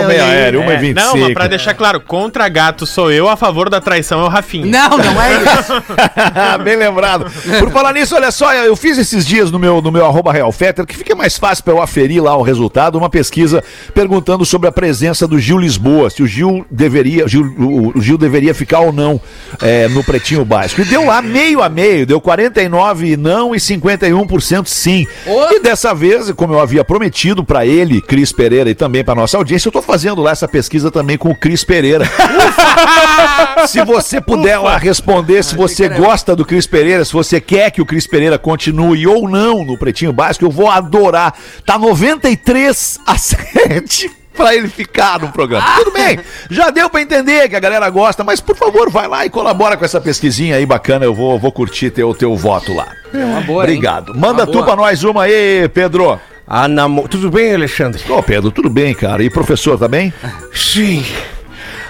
[0.00, 1.06] Tô meio aéreo, 1 e É, 25.
[1.06, 4.28] não, mas pra deixar claro, contra gato sou eu, a favor da traição é o
[4.28, 4.66] Rafinha.
[4.66, 5.82] Não, não é isso.
[6.64, 7.26] Bem lembrado.
[7.58, 10.86] Por falar nisso, olha só, eu fiz esses dias no meu, no meu arroba realfetter,
[10.86, 13.62] que fica mais fácil pra eu aferir lá o resultado, uma pesquisa
[13.94, 18.16] perguntando sobre a presença do Gil Lisboa, se o Gil deveria, Gil- o, o Gil
[18.18, 19.20] deveria ficar ou não
[19.60, 20.80] é, no Pretinho Básico.
[20.82, 24.29] E deu lá meio a meio, deu 49 não e 51%
[24.70, 25.06] sim.
[25.26, 25.52] Ô.
[25.52, 29.36] E dessa vez, como eu havia prometido pra ele, Cris Pereira, e também pra nossa
[29.36, 32.04] audiência, eu tô fazendo lá essa pesquisa também com o Cris Pereira.
[33.66, 36.02] se você puder lá responder se você era eu.
[36.02, 39.78] gosta do Cris Pereira, se você quer que o Cris Pereira continue ou não no
[39.78, 41.34] Pretinho Básico, eu vou adorar.
[41.64, 44.19] Tá 93 a 7.
[44.40, 45.66] Pra ele ficar no programa.
[45.76, 46.18] Tudo bem,
[46.50, 49.76] já deu pra entender que a galera gosta, mas por favor, vai lá e colabora
[49.76, 51.04] com essa pesquisinha aí bacana.
[51.04, 52.88] Eu vou, vou curtir teu, teu voto lá.
[53.12, 53.70] É uma boa, hein?
[53.70, 54.14] Obrigado.
[54.14, 54.64] Manda Uma tu boa.
[54.64, 56.18] pra nós uma aí, Pedro.
[56.46, 57.06] A namo...
[57.06, 58.02] Tudo bem, Alexandre?
[58.10, 59.22] Ô, Pedro, tudo bem, cara?
[59.22, 60.12] E professor também?
[60.52, 61.04] Sim.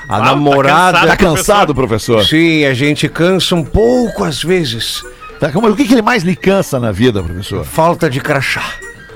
[0.08, 1.06] A tá namorada.
[1.06, 2.24] Tá cansado, professor?
[2.26, 5.02] Sim, a gente cansa um pouco às vezes.
[5.38, 7.64] Tá, calma, o que, que ele mais lhe cansa na vida, professor?
[7.64, 8.64] Falta de crachá.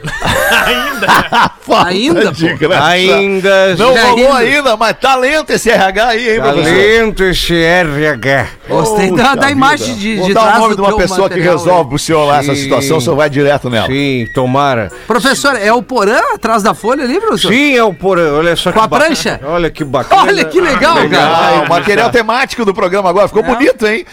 [1.86, 2.56] Ainda, de pô?
[2.56, 2.84] graça.
[2.86, 3.74] Ainda.
[3.76, 4.56] Não rolou ainda.
[4.56, 6.64] ainda, mas talento esse RH aí, hein, professor?
[6.64, 8.46] Talento esse RH.
[8.68, 11.28] Gostei da, da imagem de, Vou de dar o trás nome do de uma pessoa
[11.28, 13.86] que resolve pro senhor lá essa situação, o senhor vai direto nela.
[13.86, 14.90] Sim, tomara.
[15.06, 17.52] Professor, é o Porã atrás da folha ali, professor?
[17.52, 18.38] Sim, é o porão.
[18.38, 19.40] Olha só Com a prancha?
[19.44, 20.22] Olha que bacana.
[20.22, 21.36] Olha que legal, cara.
[21.36, 24.04] Ah, o material temático do programa agora ficou bonito, hein?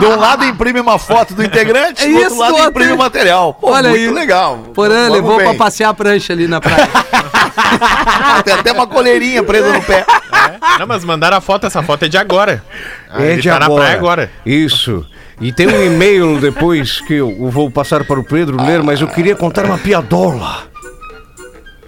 [0.00, 3.54] De um lado imprime uma foto do integrante, É do outro lado imprime o material.
[3.54, 4.14] Pô, Olha muito aí.
[4.14, 4.58] legal.
[4.74, 6.88] Porã levou pra passear a prancha ali na praia.
[8.44, 10.04] Tem até uma coleirinha presa no pé.
[10.32, 10.78] É.
[10.78, 12.62] Não, mas mandaram a foto, essa foto é de agora.
[13.10, 13.82] Ah, É ele de tá na agora.
[13.84, 14.30] praia agora.
[14.44, 15.04] Isso.
[15.40, 19.08] E tem um e-mail depois que eu vou passar para o Pedro ler, mas eu
[19.08, 20.64] queria contar uma piadola.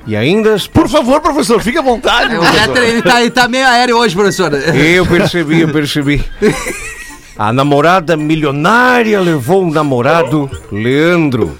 [0.06, 0.56] E ainda.
[0.72, 2.34] Por favor, professor, fique à vontade.
[2.36, 2.76] professor.
[2.82, 4.52] Ele tá, ele tá meio aéreo hoje, professor.
[4.54, 6.22] Eu percebi, eu percebi.
[7.38, 11.56] A namorada milionária levou o namorado, Leandro,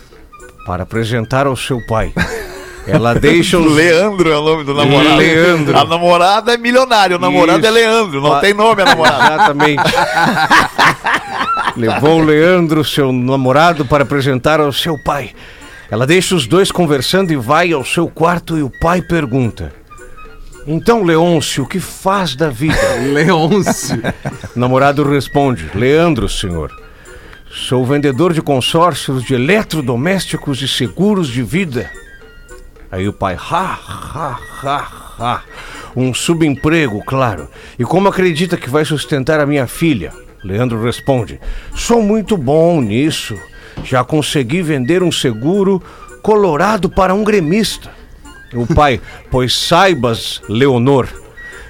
[0.68, 2.12] para apresentar ao seu pai.
[2.86, 3.72] Ela deixa os.
[3.74, 5.16] Leandro é o nome do namorado.
[5.16, 5.78] Leandro.
[5.78, 7.68] A namorada é milionário, o namorado Isso.
[7.68, 8.40] é Leandro, não Ah.
[8.40, 9.34] tem nome a namorada.
[9.34, 9.82] Exatamente.
[11.74, 15.30] Levou o Leandro, seu namorado, para apresentar ao seu pai.
[15.90, 19.72] Ela deixa os dois conversando e vai ao seu quarto e o pai pergunta:
[20.66, 22.76] Então, Leôncio, o que faz da vida?
[23.10, 24.02] Leôncio.
[24.54, 26.70] O namorado responde: Leandro, senhor.
[27.50, 31.90] Sou vendedor de consórcios de eletrodomésticos e seguros de vida.
[32.90, 33.78] Aí o pai, ha,
[34.14, 35.42] ha, ha, ha.
[35.96, 37.48] Um subemprego, claro.
[37.78, 40.12] E como acredita que vai sustentar a minha filha?
[40.44, 41.40] Leandro responde:
[41.74, 43.34] Sou muito bom nisso.
[43.82, 45.82] Já consegui vender um seguro
[46.22, 47.90] colorado para um gremista.
[48.52, 51.08] O pai, pois saibas, Leonor,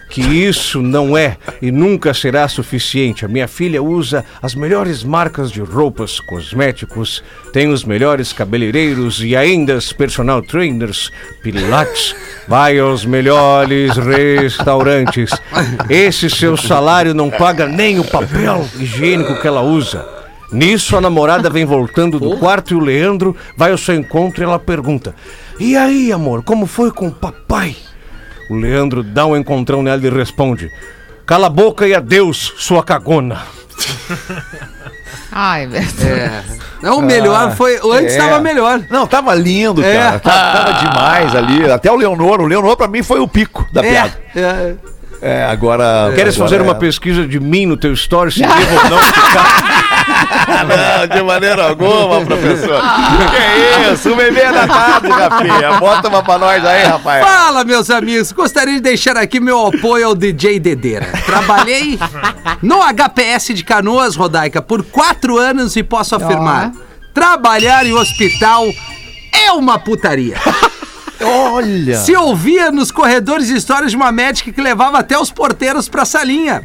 [0.08, 3.24] que isso não é e nunca será suficiente.
[3.24, 9.36] A minha filha usa as melhores marcas de roupas, cosméticos, tem os melhores cabeleireiros e
[9.36, 11.10] ainda personal trainers,
[11.42, 12.14] pilates,
[12.46, 15.30] vai aos melhores restaurantes.
[15.88, 20.18] Esse seu salário não paga nem o papel higiênico que ela usa.
[20.50, 24.44] Nisso a namorada vem voltando do quarto e o Leandro vai ao seu encontro e
[24.44, 25.14] ela pergunta:
[25.60, 27.76] E aí, amor, como foi com o papai?
[28.48, 30.70] O Leandro dá um encontrão nela e responde:
[31.26, 33.42] Cala a boca e adeus, sua cagona.
[35.30, 35.86] Ai, velho.
[36.02, 36.42] É.
[36.82, 37.78] Não, o melhor foi.
[37.80, 38.18] O antes é.
[38.18, 38.80] tava melhor.
[38.90, 39.94] Não, tava lindo, É.
[39.94, 40.18] cara.
[40.18, 41.70] Tava, tava demais ali.
[41.70, 42.40] Até o Leonor.
[42.40, 44.18] O Leonor, pra mim, foi o pico da piada.
[44.34, 44.74] É, é.
[45.20, 46.12] É, agora.
[46.14, 48.98] Queres agora fazer uma é- pesquisa de mim no teu story se devo ou não
[48.98, 49.67] ficar?
[50.08, 52.80] Não, de maneira alguma, professor.
[53.30, 54.12] que isso?
[54.12, 55.72] Uma e meia da tarde, Rafinha.
[55.78, 57.24] Bota uma pra nós aí, rapaz.
[57.24, 58.32] Fala, meus amigos.
[58.32, 61.06] Gostaria de deixar aqui meu apoio ao DJ Dedeira.
[61.26, 61.98] Trabalhei
[62.62, 66.72] no HPS de Canoas, Rodaica, por quatro anos e posso afirmar:
[67.14, 68.64] trabalhar em hospital
[69.32, 70.36] é uma putaria.
[71.20, 71.98] Olha.
[71.98, 76.62] Se ouvia nos corredores histórias de uma médica que levava até os porteiros pra salinha.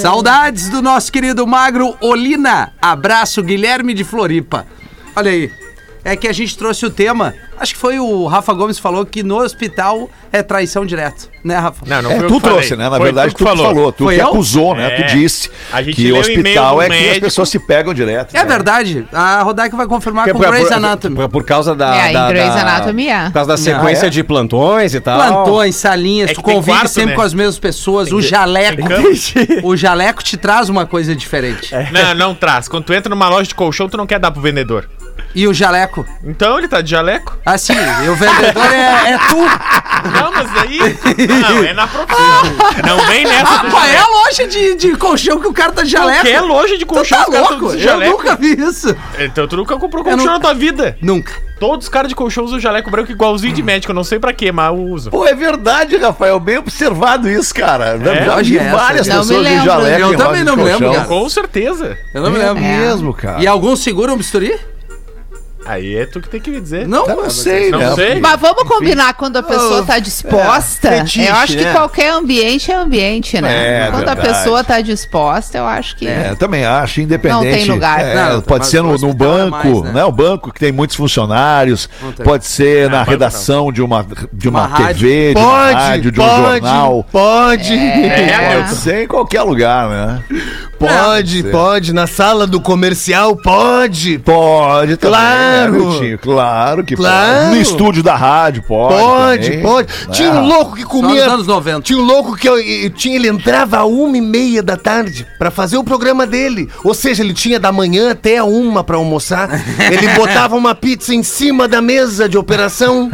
[0.00, 2.72] Saudades do nosso querido magro Olina.
[2.80, 4.66] Abraço, Guilherme de Floripa.
[5.14, 5.65] Olha aí.
[6.08, 7.34] É que a gente trouxe o tema.
[7.58, 11.28] Acho que foi o Rafa Gomes que falou que no hospital é traição direto.
[11.42, 11.84] Né, Rafa?
[11.86, 12.40] Não, não É, tu que falei.
[12.40, 12.84] trouxe, né?
[12.88, 13.92] Na Foi verdade, tu, que que falou.
[13.92, 14.26] Tu Foi que eu?
[14.28, 14.86] acusou, né?
[14.86, 15.02] É.
[15.02, 18.36] Tu disse A gente que o hospital é que as pessoas se pegam direto.
[18.36, 19.04] É verdade.
[19.12, 21.16] A Rodaica vai confirmar Que é com por- Grey's Anatomy.
[21.16, 21.96] Por, por causa da.
[21.96, 23.24] É, em da, Grey's Anatomy é.
[23.26, 24.10] Por causa da sequência Ah, é?
[24.10, 25.18] de plantões e tal.
[25.18, 27.16] Plantões, salinhas, É tu tem convive quarto, sempre né?
[27.16, 28.12] com as mesmas pessoas.
[28.12, 28.76] O que- jaleco.
[28.88, 31.72] tem O jaleco te traz uma coisa diferente.
[31.92, 32.68] Não, não traz.
[32.68, 34.88] Quando tu entra numa loja de colchão, tu não quer dar pro vendedor.
[35.34, 36.04] E o jaleco?
[36.24, 37.36] Então ele tá de jaleco?
[37.44, 37.74] Assim,
[38.04, 39.36] e o vendedor é, é tu.
[39.36, 40.78] Não, mas daí.
[41.28, 42.26] Não, é na profissão.
[42.86, 45.90] Não vem nessa Rapaz, é a loja de, de colchão que o cara tá de
[45.90, 46.20] jaleco.
[46.22, 47.76] Qualquer loja de Tu colchão, tá os caras tão louco?
[47.76, 48.12] de Eu jaleco.
[48.22, 48.96] nunca vi isso.
[49.18, 50.96] Então tu nunca comprou colchão não- na tua vida.
[51.02, 51.32] Nunca.
[51.58, 53.90] Todos os caras de colchão usam jaleco branco igualzinho de médico.
[53.90, 55.10] Eu não sei pra quê, mas eu uso.
[55.10, 56.38] Pô, é verdade, Rafael.
[56.38, 57.98] Bem observado isso, cara.
[57.98, 59.64] Já vi é várias pessoas de lembro.
[59.64, 60.00] jaleco.
[60.12, 61.04] Eu também não me lembro.
[61.06, 61.96] Com certeza.
[62.14, 62.62] Eu não me É lembro.
[62.62, 63.42] mesmo, cara.
[63.42, 64.58] E alguns seguram o bisturi?
[65.66, 66.86] Aí é tu que tem que me dizer.
[66.86, 67.94] Não, Eu não sei, Não né?
[67.94, 68.20] sei.
[68.20, 70.88] Mas vamos combinar quando a pessoa tá disposta.
[70.88, 71.72] é, fetiche, eu acho que né?
[71.72, 73.86] qualquer ambiente é ambiente, né?
[73.86, 74.38] É, quando a verdade.
[74.38, 76.06] pessoa tá disposta, eu acho que.
[76.06, 77.44] É, também acho, independente.
[77.44, 78.00] Não tem lugar.
[78.00, 79.92] É, Não, pode ser no, no é banco, mais, né?
[79.92, 80.04] né?
[80.04, 82.24] O banco que tem muitos funcionários, Não tem.
[82.24, 86.12] pode ser na banco redação de uma, de uma, Uma TV, de uma Pode, rádio,
[86.12, 87.06] de um pode, jornal.
[87.10, 87.74] pode.
[87.74, 90.24] É, Pode ser em qualquer lugar, né?
[90.78, 91.92] Pode, pode.
[91.92, 94.18] Na sala do comercial, pode.
[94.18, 95.72] Pode também, Claro.
[95.72, 96.18] né, Miltinho?
[96.18, 97.38] Claro que Claro.
[97.44, 97.50] pode.
[97.54, 98.94] No estúdio da rádio, pode.
[98.94, 99.62] Pode, também.
[99.62, 99.88] pode.
[100.12, 101.24] Tinha um louco que Só comia.
[101.24, 101.80] nos anos 90.
[101.82, 105.26] Tinha um louco que eu, eu tinha, ele entrava a uma e meia da tarde
[105.38, 106.68] pra fazer o programa dele.
[106.84, 109.48] Ou seja, ele tinha da manhã até a uma pra almoçar.
[109.90, 113.10] Ele botava uma pizza em cima da mesa de operação.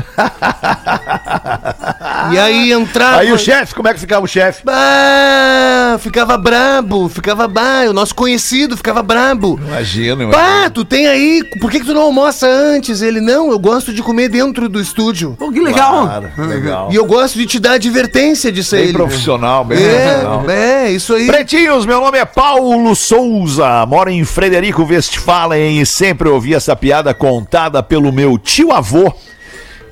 [2.33, 3.18] e aí entrava.
[3.20, 4.62] Aí o chefe, como é que ficava o chefe?
[4.64, 9.60] Bah, ficava brabo, ficava bah, o nosso conhecido ficava brabo.
[9.66, 13.02] Imagina, Pá, tu tem aí, por que, que tu não almoça antes?
[13.02, 15.36] Ele, não, eu gosto de comer dentro do estúdio.
[15.38, 16.06] Pô, que legal.
[16.06, 16.88] Claro, legal.
[16.90, 18.92] E eu gosto de te dar advertência disso Bem aí.
[18.92, 20.50] profissional, bem profissional.
[20.50, 21.26] É, é, isso aí.
[21.26, 27.12] Pretinhos, meu nome é Paulo Souza, moro em Frederico Westphalen e sempre ouvi essa piada
[27.12, 29.12] contada pelo meu tio-avô.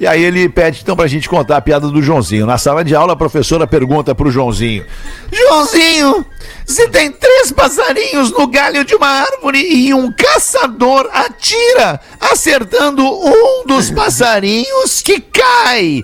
[0.00, 2.46] E aí ele pede então pra gente contar a piada do Joãozinho.
[2.46, 4.86] Na sala de aula, a professora pergunta pro Joãozinho:
[5.30, 6.24] Joãozinho,
[6.64, 13.66] se tem três passarinhos no galho de uma árvore e um caçador atira, acertando um
[13.66, 16.02] dos passarinhos que cai.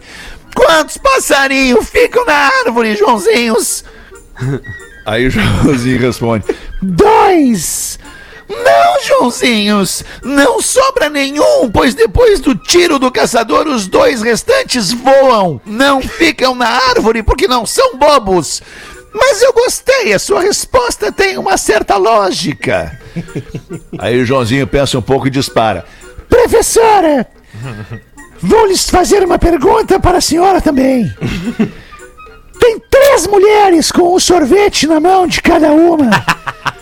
[0.54, 3.82] Quantos passarinhos ficam na árvore, Joãozinhos?
[5.06, 6.44] Aí o Joãozinho responde:
[6.82, 7.98] Dois!
[8.48, 10.04] Não, Joãozinhos!
[10.22, 15.60] Não sobra nenhum, pois depois do tiro do caçador, os dois restantes voam.
[15.64, 18.62] Não ficam na árvore porque não são bobos.
[19.12, 23.00] Mas eu gostei, a sua resposta tem uma certa lógica.
[23.98, 25.84] Aí o Joãozinho pensa um pouco e dispara:
[26.28, 27.26] Professora,
[28.40, 31.10] vou lhes fazer uma pergunta para a senhora também.
[32.58, 36.10] Tem três mulheres com um sorvete na mão de cada uma.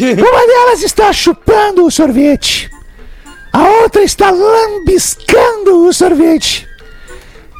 [0.00, 2.70] Uma delas está chupando o sorvete.
[3.52, 6.66] A outra está lambiscando o sorvete.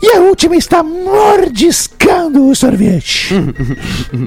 [0.02, 3.34] E a última está mordiscando o sorvete.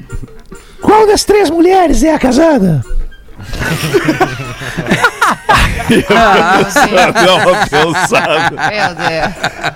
[0.81, 2.83] Qual das três mulheres é a casada?
[8.93, 9.67] Deus.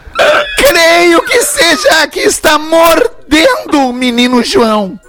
[0.55, 4.99] Creio que seja a que está mordendo o menino João.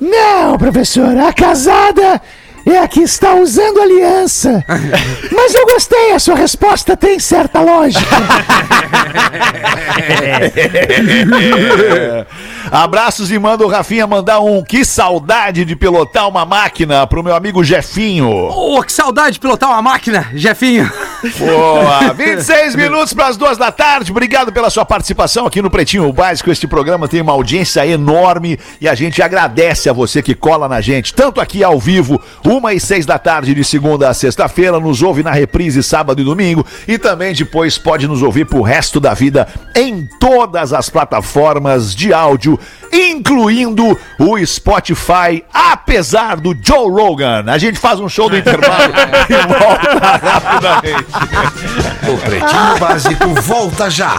[0.00, 2.20] Não, professor, a casada
[2.66, 4.64] é a que está usando aliança.
[5.30, 8.04] Mas eu gostei, a sua resposta tem certa lógica.
[12.70, 17.36] Abraços e manda o Rafinha mandar um que saudade de pilotar uma máquina pro meu
[17.36, 18.28] amigo Jefinho.
[18.28, 20.90] Ô, que saudade de pilotar uma máquina, Jefinho.
[21.38, 22.12] Boa!
[22.12, 24.10] 26 minutos para as duas da tarde.
[24.10, 26.50] Obrigado pela sua participação aqui no Pretinho Básico.
[26.50, 30.80] Este programa tem uma audiência enorme e a gente agradece a você que cola na
[30.80, 35.02] gente, tanto aqui ao vivo, uma e seis da tarde, de segunda a sexta-feira, nos
[35.02, 39.14] ouve na reprise sábado e domingo e também depois pode nos ouvir pro resto da
[39.14, 42.58] vida em todas as plataformas de áudio,
[42.92, 47.44] incluindo o Spotify, apesar do Joe Rogan.
[47.46, 48.92] A gente faz um show do intervalo
[49.28, 51.15] e volta rapidamente.
[52.08, 54.16] O Pretinho Básico volta já.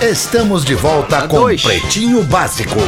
[0.00, 1.62] Estamos de volta com dois.
[1.62, 2.78] Pretinho Básico.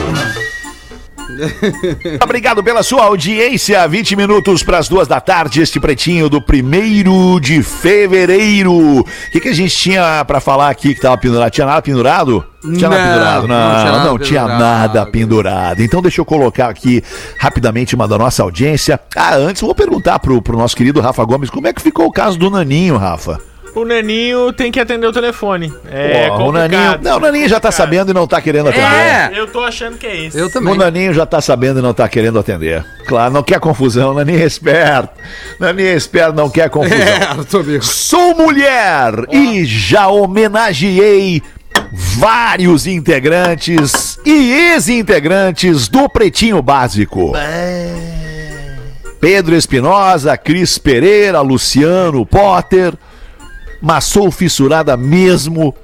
[2.23, 3.87] Obrigado pela sua audiência.
[3.87, 9.01] 20 minutos para as duas da tarde, este pretinho do primeiro de fevereiro.
[9.01, 11.51] O que, que a gente tinha para falar aqui que tava pendurado?
[11.51, 12.45] Tinha nada pendurado?
[12.63, 13.49] Tinha nada Não, pendurado?
[13.49, 14.59] Não, não tinha não, nada tinha pendurado.
[14.61, 15.81] nada pendurado.
[15.83, 17.03] Então deixa eu colocar aqui
[17.39, 19.01] rapidamente uma da nossa audiência.
[19.17, 22.13] Ah, antes vou perguntar pro, pro nosso querido Rafa Gomes como é que ficou o
[22.13, 23.39] caso do Naninho, Rafa.
[23.75, 25.73] O Naninho tem que atender o telefone.
[25.91, 28.85] É Ó, o Naninho, não, o Naninho já tá sabendo e não tá querendo atender.
[28.85, 29.31] É.
[29.35, 30.37] Eu tô achando que é isso.
[30.37, 30.77] Eu O também.
[30.77, 32.85] Naninho já tá sabendo e não tá querendo atender.
[33.07, 34.13] Claro, não quer confusão.
[34.15, 35.11] Naninho é esperto.
[35.59, 36.99] Naninho é esperto, não quer confusão.
[37.61, 37.85] É, Bico.
[37.85, 41.43] Sou mulher e já homenageei
[41.93, 47.33] vários integrantes e ex-integrantes do Pretinho Básico.
[49.21, 52.95] Pedro Espinosa, Cris Pereira, Luciano Potter.
[53.81, 55.75] Mas sou fissurada mesmo.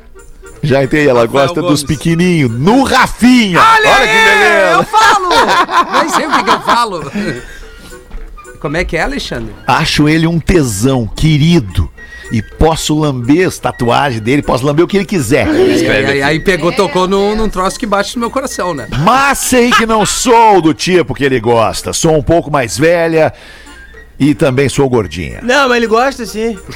[0.63, 2.51] Já entendi, ela gosta dos pequenininhos.
[2.51, 3.61] No Rafinha.
[3.61, 4.73] Olha, Olha que beleza.
[4.73, 5.29] Eu falo!
[6.01, 7.13] Nem sei o que, que eu falo.
[8.61, 9.55] Como é que é, Alexandre?
[9.67, 11.91] Acho ele um tesão, querido.
[12.33, 15.47] E posso lamber as tatagens dele, posso lamber o que ele quiser.
[15.47, 18.89] Aí, aí- aí pegou, tocou num, num troço que bate no meu coração, né?
[19.05, 21.93] Mas sei que não sou do tipo que ele gosta.
[21.93, 23.33] Sou um pouco mais velha
[24.19, 25.41] E também sou gordinha.
[25.43, 26.59] Não, mas ele gosta sim.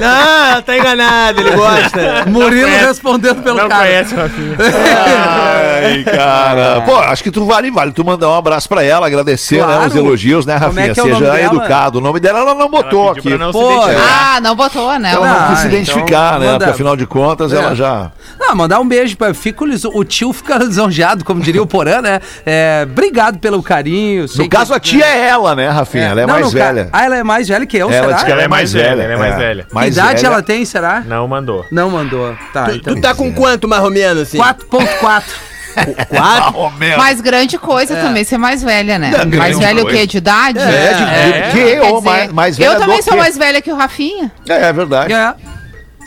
[0.00, 2.24] Não, tá enganado, ele gosta.
[2.26, 3.84] Murilo respondendo pelo Não cara.
[3.86, 4.56] conhece o Rafinha.
[4.58, 6.80] Ai, cara.
[6.82, 9.86] Pô, acho que tu vale, vale tu mandar um abraço pra ela, agradecer né, Claro.
[9.88, 10.84] os elogios, né, Como Rafinha?
[10.90, 11.98] é que é Seja educado.
[11.98, 13.38] O nome dela ela não botou pediu aqui.
[13.38, 14.34] não se Pô, identificar.
[14.36, 15.12] Ah, não botou, né?
[15.12, 16.46] Ela não Ah, quis se então identificar, né?
[16.46, 17.56] manda- Porque afinal de contas É.
[17.56, 18.10] ela já.
[18.38, 22.00] Não, mandar um beijo pra fico lis- O tio fica lisonjeado, como diria o Porã,
[22.00, 22.20] né?
[22.44, 24.22] É, obrigado pelo carinho.
[24.36, 26.04] No que- caso, a tia é ela, né, Rafinha?
[26.08, 26.88] Ela é Não, mais velha.
[26.92, 28.12] Ah, ela é mais velha que eu, ela será?
[28.16, 29.02] diz que ela é mais velha.
[29.02, 29.53] ela é mais velha.
[29.62, 30.26] Que Mais idade velha.
[30.32, 31.00] ela tem, será?
[31.06, 31.64] Não mandou.
[31.70, 32.36] Não mandou.
[32.52, 32.94] Tá, então.
[32.94, 34.38] Tu tá com quanto, mais ou menos, assim?
[34.38, 34.98] 4.4.
[34.98, 35.34] Quatro?
[36.96, 39.10] Mas grande coisa também ser mais velha, né?
[39.24, 39.98] Não, mais velha o coisa.
[39.98, 40.06] quê?
[40.06, 40.58] De idade?
[40.60, 41.48] É, de, É.
[41.48, 43.76] de que ou dizer, mais, mais velha eu também sou que- mais velha que o
[43.76, 44.30] Rafinha.
[44.48, 45.12] É, é verdade.
[45.12, 45.34] É.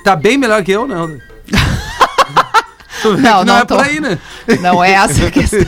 [0.04, 1.18] Tá bem melhor que eu, não.
[3.02, 3.76] Tu Não, que não é tô.
[3.78, 4.18] por aí, né?
[4.60, 5.60] Não é essa a questão.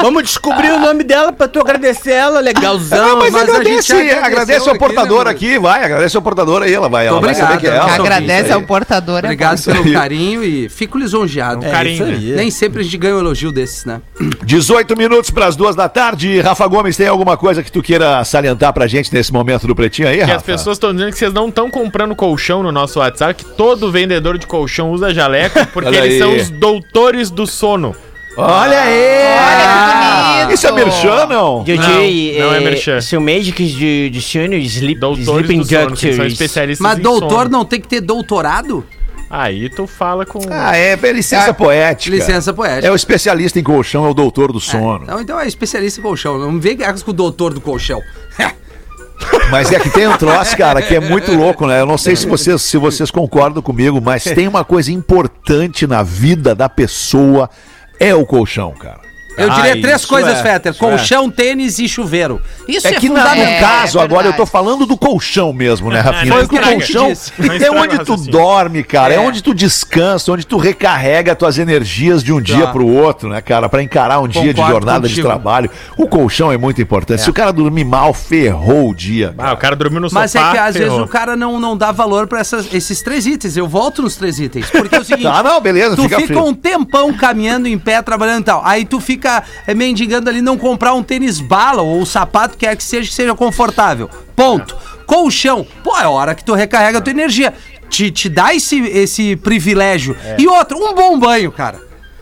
[0.00, 3.08] Vamos descobrir o nome dela pra tu agradecer ela, legalzão.
[3.08, 6.16] Não, mas, mas a agradece, gente agradeceu agradece ao aqui, portador né, aqui, vai, agradece
[6.16, 7.94] ao portador aí, ela vai, ela vai Obrigado, saber que é ela.
[7.94, 8.66] Agradece ao aí.
[8.66, 9.16] portador.
[9.16, 11.66] é Obrigado pelo carinho e fico lisonjeado.
[11.66, 12.06] Um carinho.
[12.36, 14.00] Nem sempre a gente ganha um elogio desses, né?
[14.44, 16.40] 18 minutos para as duas da tarde.
[16.40, 20.08] Rafa Gomes, tem alguma coisa que tu queira salientar pra gente nesse momento do Pretinho
[20.08, 20.36] aí, Que Rafa?
[20.36, 23.90] as pessoas estão dizendo que vocês não estão comprando colchão no nosso WhatsApp, que todo
[23.90, 27.94] vendedor de colchão usa jaleco, porque eles são os doutores do sono.
[28.40, 29.24] Olha aí!
[29.36, 30.54] Olha que bonito.
[30.54, 31.64] Isso é merchan, não?
[31.64, 33.00] DJ, Não, não é merchan.
[33.00, 36.32] São médicos de, de sono, sleep, doctors.
[36.32, 37.50] especialistas Mas em doutor sono.
[37.50, 38.84] não tem que ter doutorado?
[39.28, 40.38] Aí tu fala com...
[40.50, 42.14] Ah, é, é licença poética.
[42.14, 42.86] Licença poética.
[42.86, 45.02] É o especialista em colchão, é o doutor do sono.
[45.02, 46.38] Então, então é especialista em colchão.
[46.38, 48.00] Não vem com o doutor do colchão.
[49.50, 51.80] Mas é que tem um troço, cara, que é muito louco, né?
[51.80, 56.02] Eu não sei se vocês, se vocês concordam comigo, mas tem uma coisa importante na
[56.02, 57.50] vida da pessoa,
[57.98, 59.07] é o colchão, cara.
[59.38, 60.88] Eu Ah, diria três isso coisas, é, Fetter: isso é.
[60.88, 62.40] colchão, tênis e chuveiro.
[62.66, 63.44] Isso é, É que na, fundamental.
[63.46, 64.50] no É, caso, é agora eu tô verdade.
[64.50, 66.32] falando do colchão mesmo, né, Rafinha?
[66.34, 66.74] Porque o estraga.
[66.76, 67.12] colchão Não é
[67.56, 68.32] estraga o onde tu raciocínio.
[68.32, 69.14] dorme, cara.
[69.14, 69.16] É.
[69.16, 69.20] É.
[69.20, 72.72] onde tu descansa, onde tu recarrega tuas energias de um dia Tá.
[72.72, 73.68] pro outro, né, cara?
[73.68, 75.28] Pra encarar um dia de Concordo jornada de contigo.
[75.28, 75.70] trabalho.
[75.96, 77.22] O colchão é muito importante.
[77.22, 79.34] Se o cara dormir mal, ferrou o dia.
[79.38, 80.90] Ah, o cara dormiu no sofá, Mas é que às ferrou.
[80.98, 83.56] vezes o cara não, não dá valor pra essas- esses três itens.
[83.56, 84.70] Eu volto nos três itens.
[84.70, 85.22] Porque é o seguinte.
[85.24, 86.44] Tá, não, beleza, Tu fica fica, frio.
[86.44, 88.62] um tempão caminhando em pé, trabalhando e tal.
[88.64, 89.27] Aí tu fica
[89.66, 93.14] é, mendigando ali não comprar um tênis bala ou um sapato, quer que seja, que
[93.14, 94.08] seja confortável.
[94.34, 94.76] Ponto.
[95.06, 95.66] Colchão.
[95.82, 97.52] Pô, é hora que tu recarrega a tua energia.
[97.88, 100.16] Te, te dá esse, esse privilégio.
[100.36, 101.80] E outro, um bom banho, cara.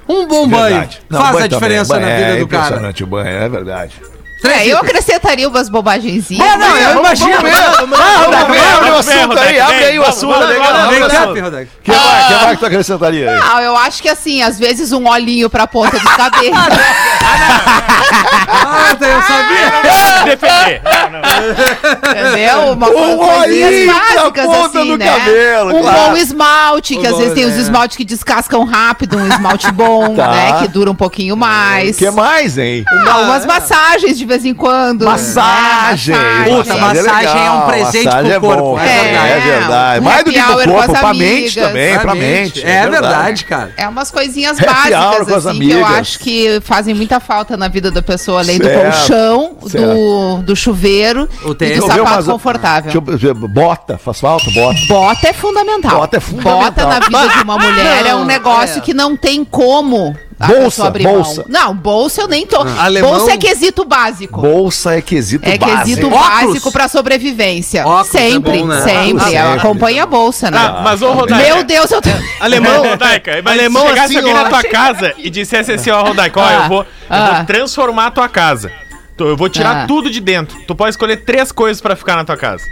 [0.08, 1.02] Um bom banho Verdade.
[1.10, 2.08] Não, faz banho a diferença também.
[2.08, 2.64] na Banho vida é do cara.
[2.66, 3.94] impressionante o banho, é verdade.
[4.44, 6.46] É, eu acrescentaria umas bobagenzinhas.
[6.46, 7.30] É, não, eu imagino.
[7.34, 10.36] Ah, abre, o assunto aí, abre aí o assunto.
[10.36, 11.34] O.
[11.82, 13.38] Que mais, que mais que tu acrescentaria aí?
[13.40, 16.56] Não, eu acho que assim, às vezes um olhinho pra ponta dos cabelos.
[18.48, 20.24] Ah, eu sabia.
[20.24, 20.82] defender.
[20.84, 21.20] Não, não.
[22.30, 22.72] entendeu?
[22.72, 25.06] Uma Um olhinho pra básicas ponta assim, do né?
[25.18, 25.98] cabelo, um claro.
[26.10, 30.14] bom esmalte, que Um às vezes tem os esmaltes que descascam rápido, um esmalte bom,
[30.14, 30.28] Tá.
[30.28, 30.58] né?
[30.60, 31.96] Que dura um pouquinho mais.
[31.96, 32.84] O que mais, hein?
[33.04, 35.04] Não, umas massagens de vez em quando.
[35.04, 36.14] Massagem.
[36.14, 36.44] né?
[36.44, 39.30] Puta, massagem é um presente massagem pro corpo, bom, é é, verdade.
[39.30, 40.00] é verdade.
[40.00, 41.16] Um Mais do que pro corpo, pra amigas.
[41.40, 42.62] mente também, pra mente.
[42.66, 43.72] É verdade, cara.
[43.76, 47.56] É umas coisinhas Happy básicas, com as assim, que eu acho que fazem muita falta
[47.56, 50.42] na vida da pessoa, além do Certo, colchão, do, certo.
[50.44, 53.00] do chuveiro O e do sapato umas- confortável.
[53.00, 54.78] Deixa eu- bota, faz falta, bota.
[54.88, 55.96] Bota é fundamental.
[56.00, 56.60] Bota é fundamental.
[56.62, 58.80] Bota na vida de uma mulher é um negócio é.
[58.80, 61.40] que não tem como a Bolsa, bolsa.
[61.42, 61.46] mão.
[61.48, 62.58] Não, bolsa eu nem tô.
[62.60, 64.40] Alemão- Bolsa é quesito básico.
[64.40, 65.78] Bolsa é quesito É básico.
[65.80, 66.26] quesito Óculos.
[66.28, 67.86] básico pra sobrevivência.
[67.86, 68.80] Óculos é sempre, bom, né?
[68.82, 69.36] sempre.
[69.36, 70.58] Ah, Acompanha a bolsa, né?
[70.58, 71.42] Ah, mas ô, Rodaica.
[71.54, 72.10] Meu Deus, eu tô...
[72.40, 76.02] Alemão, Rodaica, mas alemão se chegasse assim, alguém na tua casa e dissesse assim, ó,
[76.02, 77.32] Rodaica, ó, Ah, eu, vou, eu ah.
[77.36, 78.70] vou transformar a tua casa.
[79.18, 79.86] Eu vou tirar Ah.
[79.86, 80.58] tudo de dentro.
[80.66, 82.62] Tu pode escolher três coisas pra ficar na tua casa.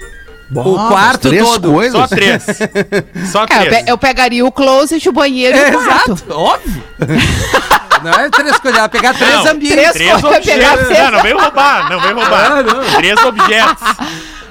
[0.54, 1.72] O quarto Três todo.
[1.72, 2.00] coisas.
[2.00, 2.44] Só três.
[3.32, 3.68] Só É, eu, três.
[3.84, 6.12] pe- eu pegaria o closet, o banheiro e o quarto.
[6.12, 6.82] Exato, óbvio.
[8.04, 9.70] Não é três coisas, ela pegar três Não, ambientes.
[9.76, 10.86] três Três objetos.
[10.86, 11.04] três.
[11.04, 12.52] Não, não vem roubar, não vem roubar.
[12.52, 12.84] Ah, não.
[12.96, 13.82] Três objetos.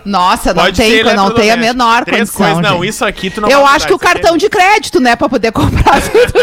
[0.05, 2.45] Nossa, não Pode tem, não tem a menor Três condição.
[2.55, 2.61] coisas.
[2.71, 2.89] Não, gente.
[2.89, 5.29] isso aqui tu não Eu vai acho que o aqui cartão de crédito, né, pra
[5.29, 6.33] poder comprar tudo.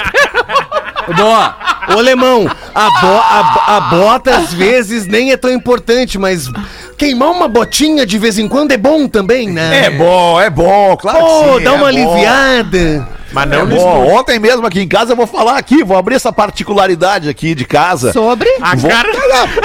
[1.17, 1.57] Boa.
[1.95, 6.49] Ô, alemão, a, bo- a- a bota às vezes nem é tão importante, mas
[6.97, 9.87] queimar uma botinha de vez em quando é bom também, né?
[9.87, 12.13] É bom, é bom, claro Pô, que sim, dá uma é bom.
[12.13, 13.09] aliviada.
[13.33, 16.17] Mas não no Bom, ontem mesmo aqui em casa eu vou falar aqui, vou abrir
[16.17, 18.13] essa particularidade aqui de casa.
[18.13, 18.49] Sobre?
[18.61, 19.09] A Vou- cara.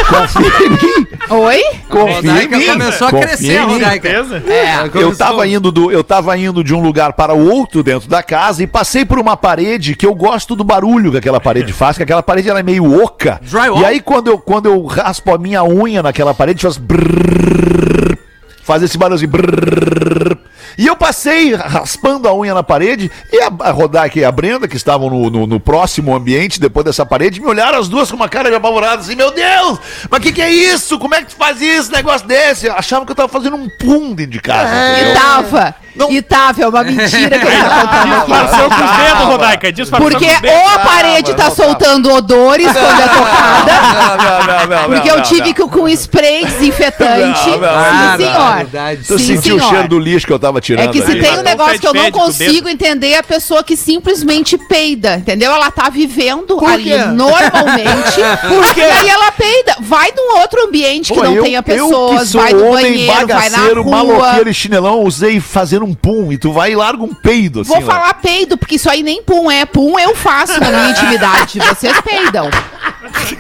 [0.07, 1.07] Confia em mim.
[1.30, 1.61] Oi?
[1.89, 2.66] Confia em mim.
[2.68, 3.74] começou a Confia crescer, em mim.
[3.74, 4.09] Rodaica.
[4.09, 4.43] Certeza?
[4.47, 8.07] É, Eu tava, indo do, eu tava indo de um lugar para o outro dentro
[8.07, 11.74] da casa e passei por uma parede que eu gosto do barulho que aquela parede
[11.74, 13.39] faz, que aquela parede ela é meio oca.
[13.41, 13.82] Drywall.
[13.82, 18.18] E aí quando eu, quando eu raspo a minha unha naquela parede, faz brrr,
[18.63, 19.28] faz esse barulho assim.
[19.28, 20.38] brrr.
[20.78, 24.67] E eu passei raspando a unha na parede e a, a Rodaica e a Brenda,
[24.67, 28.15] que estavam no, no- no próximo ambiente depois dessa parede, me olharam as duas com
[28.17, 30.97] uma cara de apavorada assim: Meu Deus, mas o que, que é isso?
[30.99, 32.69] Como é que tu faz isso, negócio desse?
[32.69, 34.69] Achavam que eu tava fazendo um pum dentro de casa.
[34.73, 35.21] E entendeu?
[35.21, 35.76] tava.
[35.95, 38.26] Não- E tava, é uma mentira que ele tá contando.
[38.26, 39.71] Disfarçou com os dedos, Rodaica.
[39.71, 40.57] Disfarçou Porque com os dedos.
[40.59, 43.65] ou a parede tá soltando odores quando é tocada,
[43.95, 47.49] Não, não, não, não, porque eu tive que ir com spray desinfetante.
[47.63, 48.97] Ah, Sim, senhor.
[49.07, 51.22] Tu sentiu o cheiro do lixo que eu tava tirando É que se ali.
[51.22, 55.51] tem um negócio que eu não consigo entender é a pessoa que simplesmente peida, entendeu?
[55.51, 56.97] Ela tá vivendo Por ali quê?
[56.97, 58.22] normalmente.
[58.47, 58.82] Por quê?
[58.82, 59.76] E aí ela peida.
[59.80, 63.49] Vai num outro ambiente que Pô, não eu, tenha pessoas, vai no homem banheiro, vai
[63.49, 63.84] na rua.
[63.86, 67.70] maloqueiro e chinelão, usei fazendo um pum e tu vai e larga um peido assim.
[67.70, 67.86] Vou ó.
[67.86, 69.66] falar peido, porque isso aí nem pum é.
[69.66, 71.59] Pum eu faço na minha intimidade.
[71.70, 72.49] Vocês peidam.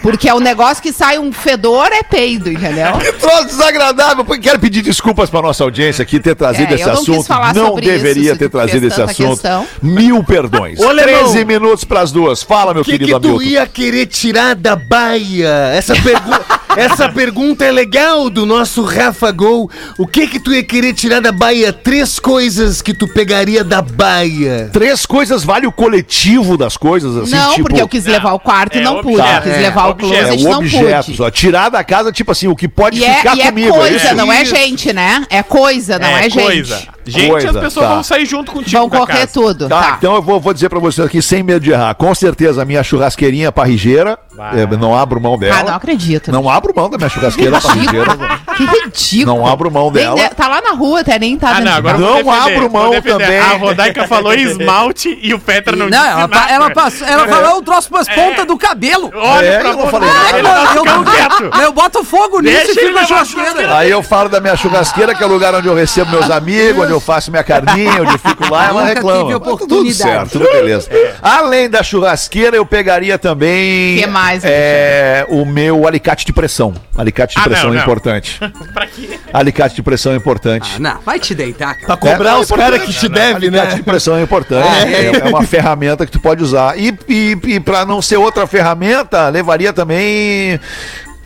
[0.01, 2.93] Porque é um negócio que sai um fedor, é peido, entendeu?
[2.99, 4.23] Que troço desagradável.
[4.39, 7.25] Quero pedir desculpas pra nossa audiência aqui ter trazido É, esse eu não quis assunto.
[7.27, 9.31] falar não sobre deveria isso, ter tu trazido esse assunto.
[9.33, 9.67] questão.
[9.81, 10.79] Mil perdões.
[10.79, 11.23] Ô, Alemão.
[11.31, 12.41] 13 minutos pras duas.
[12.43, 13.41] Fala, meu O que, querido que tu Hamilton.
[13.43, 15.71] ia querer tirar da baia?
[15.75, 16.45] Essa, pergu-
[16.77, 19.69] essa pergunta é legal do nosso Rafa Gol.
[19.97, 21.71] O que que tu ia querer tirar da baia?
[21.73, 24.69] Três coisas que tu pegaria da baia.
[24.71, 27.63] Três coisas vale o coletivo das coisas, assim, não, tipo...
[27.67, 29.19] porque eu quis levar o quarto e É não pude.
[29.19, 30.13] objeto, Eu quis é, levar o objeto.
[30.25, 31.21] closet e É não objetos, pude.
[31.21, 31.29] ó.
[31.29, 33.73] Tirar da casa, tipo assim, o que pode E é, ficar e é comigo.
[33.73, 34.15] coisa, isso.
[34.15, 35.23] não é gente, né?
[35.29, 36.41] É coisa, não é, gente.
[36.43, 36.95] coisa.
[37.07, 37.93] Gente, Coisa, as pessoas tá.
[37.93, 39.27] vão sair junto contigo Vão correr casa.
[39.31, 39.69] tudo.
[39.69, 39.95] Tá, Tá.
[39.99, 41.93] então eu vou, vou dizer pra vocês aqui, sem medo de errar.
[41.93, 44.17] Com certeza, a minha churrasqueirinha parrigeira,
[44.57, 45.59] eu não abro mão dela.
[45.59, 46.31] Ah, não acredito.
[46.31, 48.17] Não abro mão da minha churrasqueira parrigeira.
[48.55, 49.37] Que ridículo.
[49.37, 50.15] Não abro mão Nem dela.
[50.29, 52.71] de- Tá lá na rua até, nem tá Ah, não, agora eu Não defender, abro
[52.71, 53.39] mão também.
[53.39, 56.51] A Rodaica falou esmalte e o Petra não, Não, disse ela, nada.
[56.53, 59.11] ela passou, ela falou um troço pras pontas do cabelo.
[59.13, 61.61] Olha É, pra eu falei eu, quieto.
[61.61, 63.77] eu boto fogo nisso Deixa e fico na churrasqueira.
[63.77, 66.83] Aí eu falo da minha churrasqueira, que é o lugar onde eu recebo meus amigos,
[66.83, 69.33] onde eu faço minha carninha, onde eu fico lá, ela reclama.
[69.39, 70.89] tive Tudo certo, tudo beleza.
[71.21, 76.54] Além da churrasqueira, eu pegaria também Que mais, é, o meu alicate de pressão.
[76.97, 77.83] Alicate de Ah, pressão não, é não.
[77.83, 78.39] importante.
[78.73, 79.19] pra quê?
[79.33, 80.71] Alicate de pressão é importante.
[80.75, 81.85] Ah, não, vai te deitar, cara.
[81.85, 83.83] Pra cobrar É, os é caras que te devem, Alicate de né?
[83.83, 84.67] pressão é importante.
[84.87, 86.77] É, é uma ferramenta que tu pode usar.
[86.79, 90.59] E, e, e para não ser outra ferramenta, levaria também.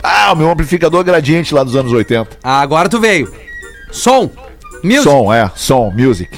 [0.02, 2.38] Ah, o meu amplificador gradiente lá dos anos 80.
[2.42, 3.30] Ah, agora tu veio.
[3.92, 4.30] Som.
[4.82, 5.02] Music.
[5.04, 6.30] Som, é, som, music.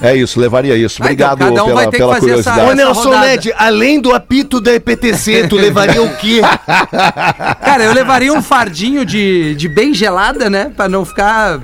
[0.00, 0.96] É isso, levaria isso.
[0.96, 2.70] Então Obrigado cada um pela, vai ter que pela fazer essa- curiosidade.
[2.70, 3.20] Ô, Nelson.
[3.20, 6.40] Ned, além do apito da EPTC, tu levaria o quê?
[7.62, 10.72] Cara, eu levaria um fardinho de, de bem gelada, né?
[10.76, 11.60] Pra não ficar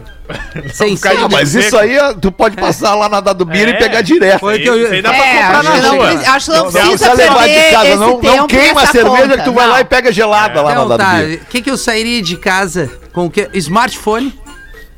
[0.72, 0.97] sem.
[1.05, 3.74] Ah, mas isso aí tu pode passar lá na Dado Bira É.
[3.74, 4.39] e pegar direto.
[4.41, 6.09] Foi que eu- Isso aí dá pra É, comprar acho na que não, rua.
[6.09, 9.39] acho que não Não precisa precisa levar de casa, não, não queima a cerveja conta.
[9.39, 9.72] que tu vai Não.
[9.72, 11.43] lá e pega gelada lá Então na tá, Dado Bira.
[11.43, 13.49] o que que eu sairia de casa com o quê?
[13.55, 14.33] Smartphone?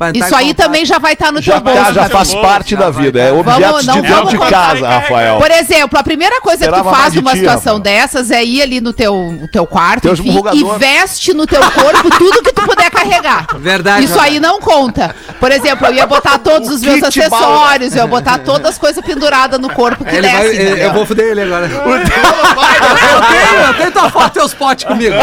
[0.00, 0.56] Pra Isso aí contato.
[0.56, 1.84] também já vai estar no Já, teu bolso.
[1.84, 3.20] tá, já faz bom, parte já da vai, vida.
[3.20, 3.26] tá.
[3.26, 4.88] É não de dentro de casa.
[4.88, 5.36] Rafael.
[5.36, 7.78] Por exemplo, a primeira coisa que tu faz numa situação Rafael.
[7.80, 12.08] dessas é ir ali no teu, teu quarto Teu enfim, e veste no teu corpo
[12.16, 13.46] tudo que tu puder carregar.
[13.58, 14.36] Verdade, Isso verdade.
[14.36, 15.14] aí não conta.
[15.38, 18.78] Por exemplo, eu ia botar todos O os meus acessórios, eu ia botar todas as
[18.78, 20.80] coisas penduradas no corpo que Ele vai, desce.
[20.80, 21.66] eu, vou fuder ele agora.
[21.68, 25.14] eu tenho, eu tenho tua foto e teus potes comigo.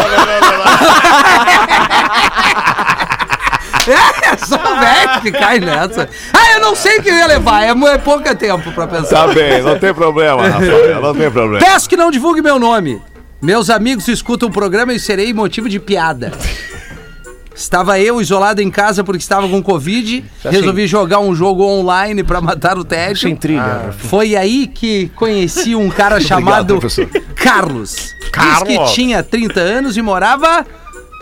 [4.28, 6.08] É, só velho que cai nessa.
[6.32, 9.26] Ah, eu não sei o que eu ia levar, é, é pouco tempo pra pensar.
[9.26, 11.64] Tá bem, não tem problema, Rafael, não tem problema.
[11.64, 13.00] Peço que não divulgue meu nome.
[13.40, 16.32] Meus amigos escutam o programa e serei motivo de piada.
[17.58, 20.24] Estava eu isolado em casa porque estava com Covid.
[20.44, 23.22] Resolvi jogar um jogo online pra matar o tédio.
[23.22, 23.92] Sem trilha.
[23.98, 27.08] Foi aí que conheci um cara chamado professor.
[27.34, 28.14] Carlos.
[28.20, 28.92] Diz que Carlos.
[28.92, 30.64] tinha 30 anos e morava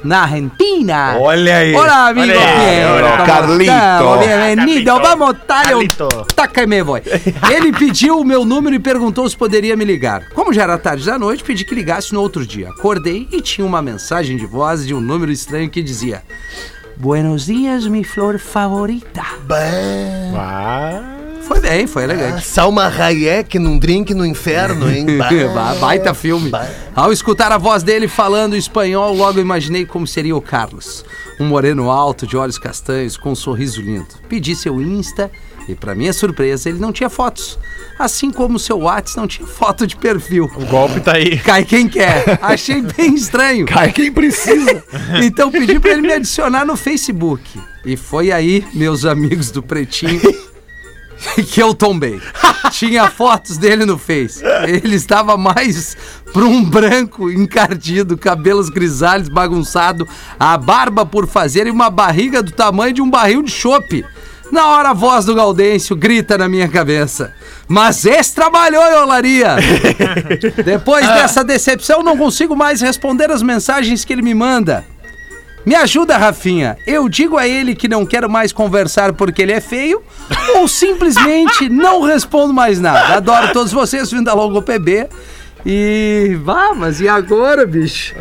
[0.04, 1.16] na Argentina.
[1.18, 1.74] Olha aí.
[1.74, 2.94] Hola, amigo Piero.
[2.94, 3.10] olha.
[3.12, 3.72] ¿cómo Carlito.
[3.72, 4.18] estamos?
[4.18, 4.84] Bienvenido.
[4.84, 5.00] Carlito.
[5.00, 6.08] Vamos Carlito.
[6.34, 7.02] taca e me voy.
[7.50, 10.28] Ele pediu o meu número e perguntou se poderia me ligar.
[10.34, 12.68] Como já era tarde da noite, pedi que ligasse no outro dia.
[12.70, 16.22] Acordei e tinha uma mensagem de voz de um número estranho que dizia:
[16.96, 19.22] Buenos dias, mi flor favorita.
[21.46, 22.44] Foi bem, foi elegante.
[22.46, 25.06] Salma Hayek num drink no inferno, hein?
[25.54, 26.50] Ba- Baita filme.
[26.94, 31.04] Ao escutar a voz dele falando espanhol, logo imaginei como seria o Carlos.
[31.38, 34.06] Um moreno alto, de olhos castanhos, com um sorriso lindo.
[34.28, 35.30] Pedi seu Insta
[35.68, 37.58] E pra minha surpresa, ele não tinha fotos.
[37.98, 40.50] Assim como o seu WhatsApp não tinha foto de perfil.
[40.56, 41.38] O golpe tá aí.
[41.38, 42.38] Cai quem quer.
[42.42, 43.66] Achei bem estranho.
[43.68, 44.82] Cai quem precisa.
[45.22, 47.42] Então pedi pra ele me adicionar no Facebook.
[47.84, 50.20] E foi aí, meus amigos do Pretinho,
[51.50, 52.20] que eu tombei.
[52.70, 54.42] Tinha fotos dele no Face.
[54.66, 55.96] Ele estava mais
[56.32, 60.06] pra um branco encardido, cabelos grisalhos bagunçado,
[60.38, 64.04] a barba por fazer e uma barriga do tamanho de um barril de chope.
[64.50, 67.32] Na hora a voz do Gaudêncio grita na minha cabeça.
[67.66, 69.56] Mas esse trabalhou, olaria!
[70.64, 74.84] Depois dessa decepção, não consigo mais responder as mensagens que ele me manda.
[75.66, 76.78] Me ajuda, Rafinha.
[76.86, 80.00] Eu digo a ele que não quero mais conversar porque ele é feio
[80.54, 83.16] ou simplesmente não respondo mais nada.
[83.16, 85.08] Adoro todos vocês vindo da Logo PB.
[85.68, 86.38] E.
[86.44, 88.14] Vá, mas e agora, bicho?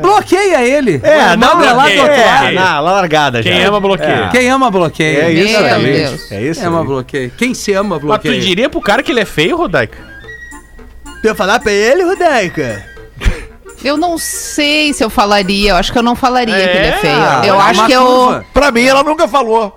[0.00, 1.00] Bloqueia ele.
[1.02, 2.38] É, Manda não, lá do bloqueia, outro lado.
[2.38, 2.60] bloqueia.
[2.60, 3.50] na largada já.
[3.50, 4.28] Quem ama, bloqueia.
[4.30, 5.22] Quem ama, bloqueia.
[5.24, 5.62] É isso.
[5.82, 6.30] Deus.
[6.32, 7.32] É isso Quem ama, bloqueia.
[7.36, 8.40] Quem se ama, Mas tu bloqueia.
[8.40, 9.98] diria pro cara que ele é feio, Rodaica?
[11.20, 12.93] Tu ia falar pra ele, Rodaica?
[13.84, 15.70] Eu não sei se eu falaria.
[15.70, 17.14] Eu acho que eu não falaria que ele é É, feio.
[17.14, 18.04] Ah, Eu é acho que eu.
[18.06, 18.46] curva.
[18.52, 19.74] Pra mim, ela nunca falou.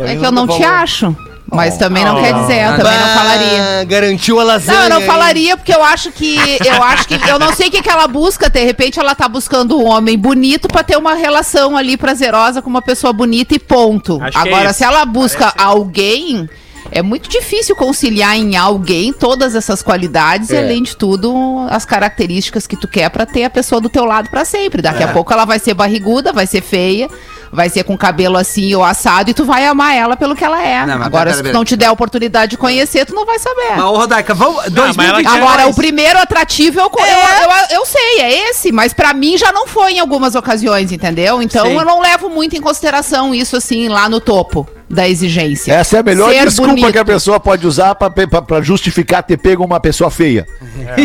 [0.00, 1.14] É que eu não te acho.
[1.50, 3.84] Mas também não quer dizer, eu também não falaria.
[3.86, 4.78] Garantiu a lasanha.
[4.78, 6.36] Não, eu não falaria porque eu acho que.
[6.64, 7.14] Eu acho que.
[7.28, 8.50] Eu não sei o que, que ela busca.
[8.50, 12.68] De repente ela tá buscando um homem bonito pra ter uma relação ali prazerosa com
[12.68, 14.18] uma pessoa bonita e ponto.
[14.22, 14.78] Acho é Agora, isso.
[14.78, 16.48] se ela busca alguém.
[16.90, 21.34] É muito difícil conciliar em alguém todas essas qualidades e, além de tudo,
[21.70, 24.80] as características que tu quer pra ter a pessoa do teu lado pra sempre.
[24.80, 27.08] Daqui a pouco ela vai ser barriguda, vai ser feia,
[27.52, 30.62] vai ser com cabelo assim ou assado e tu vai amar ela pelo que ela
[30.62, 30.86] é.
[30.86, 33.38] Não, mas Agora, se tu não te der a oportunidade de conhecer, tu não vai
[33.38, 33.76] saber.
[33.76, 34.56] Mas, ô, Rodaica, vamos.
[34.56, 35.26] mas ela 2022.
[35.34, 39.12] quer- Agora, o primeiro atrativo eu, co- eu, eu, eu sei, é esse, mas pra
[39.12, 41.42] mim já não foi em algumas ocasiões, entendeu?
[41.42, 41.74] Então Sim.
[41.76, 45.72] eu não levo muito em consideração isso assim lá no topo da exigência.
[45.72, 46.92] Essa é a melhor Ser desculpa bonito.
[46.92, 48.10] que a pessoa pode usar pra
[48.62, 50.46] justificar ter pego uma pessoa feia.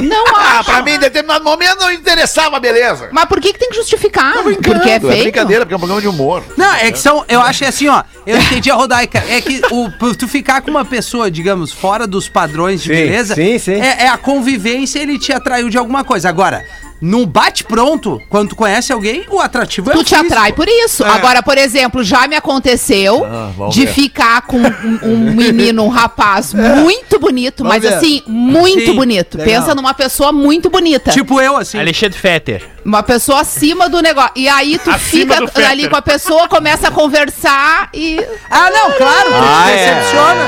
[0.04, 0.66] Não Ah, acho.
[0.72, 3.10] pra mim, em determinado momento, não interessava, beleza.
[3.12, 4.34] Mas por que, que tem que justificar?
[4.44, 5.24] Porque é É feio?
[5.24, 6.44] brincadeira, porque é um programa de humor.
[6.58, 7.24] Não, é que são.
[7.28, 8.04] Eu acho assim, ó.
[8.26, 9.24] Eu entendi a Rodaica.
[9.30, 13.36] É que o, tu ficar com uma pessoa, digamos, fora dos padrões de Sim, beleza.
[13.36, 13.74] sim, sim.
[13.82, 16.30] É, é a convivência, ele te atraiu de alguma coisa.
[16.30, 16.64] Agora,
[17.06, 20.26] num bate-pronto, quando tu conhece alguém, o atrativo é Tu o te físico.
[20.34, 21.04] atrai por isso.
[21.04, 21.10] É.
[21.10, 23.28] Agora, por exemplo, já me aconteceu
[23.58, 23.94] vamos de ver.
[23.94, 27.96] ficar com um, um menino, um rapaz muito bonito, Vamos mas ver.
[27.98, 29.38] assim, muito Sim, bonito.
[29.38, 29.62] legal.
[29.62, 31.12] Pensa numa pessoa muito bonita.
[31.12, 31.78] Tipo eu, assim.
[31.78, 32.70] Alexandre Fetter.
[32.86, 34.32] Uma pessoa acima do negócio.
[34.36, 35.72] E aí tu Acima do fica Fetter.
[35.72, 38.18] ali com a pessoa, começa a conversar e.
[38.50, 39.96] Ah, não, claro, Ah, te é.
[39.96, 40.44] decepciona.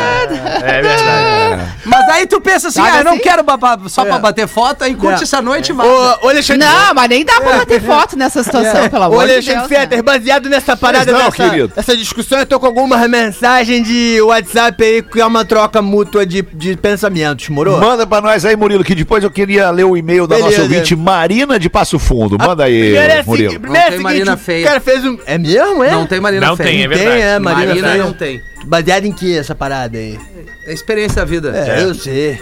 [0.65, 1.44] É verdade.
[1.85, 3.21] Mas aí tu pensa assim, Sabe ah, eu não assim?
[3.21, 5.23] quero babá só pra bater foto, aí curte É.
[5.23, 5.87] essa noite e vai.
[5.87, 6.65] Ô, ô, Alexandre.
[6.67, 9.69] Não, mas nem dá pra bater foto nessa situação, pelo Ô, amor de Alexandre Deus.
[9.71, 9.79] né?
[9.79, 11.71] Fetter, baseado nessa parada, não, dessa, querido.
[11.75, 16.25] essa discussão, eu tô com algumas mensagens de WhatsApp aí, que é uma troca mútua
[16.25, 17.77] de, de pensamentos, moro?
[17.77, 20.57] Manda pra nós aí, Murilo, que depois eu queria ler o e-mail da Beleza.
[20.57, 22.37] nossa ouvinte, Marina de Passo Fundo.
[22.39, 23.59] Manda aí, Primeiro é, Murilo.
[23.59, 24.65] primeiro é tem Marina feia.
[24.65, 25.17] o cara fez um...
[25.25, 25.91] É mesmo, é?
[25.91, 26.69] Não tem Marina Não feia.
[26.69, 27.21] tem, é Tem, verdade.
[27.21, 28.03] é, Marina, Marina feia.
[28.03, 28.41] não tem.
[28.65, 30.17] Baseado em que essa parada aí?
[30.65, 31.49] É experiência da vida.
[31.55, 32.41] É, eu sei.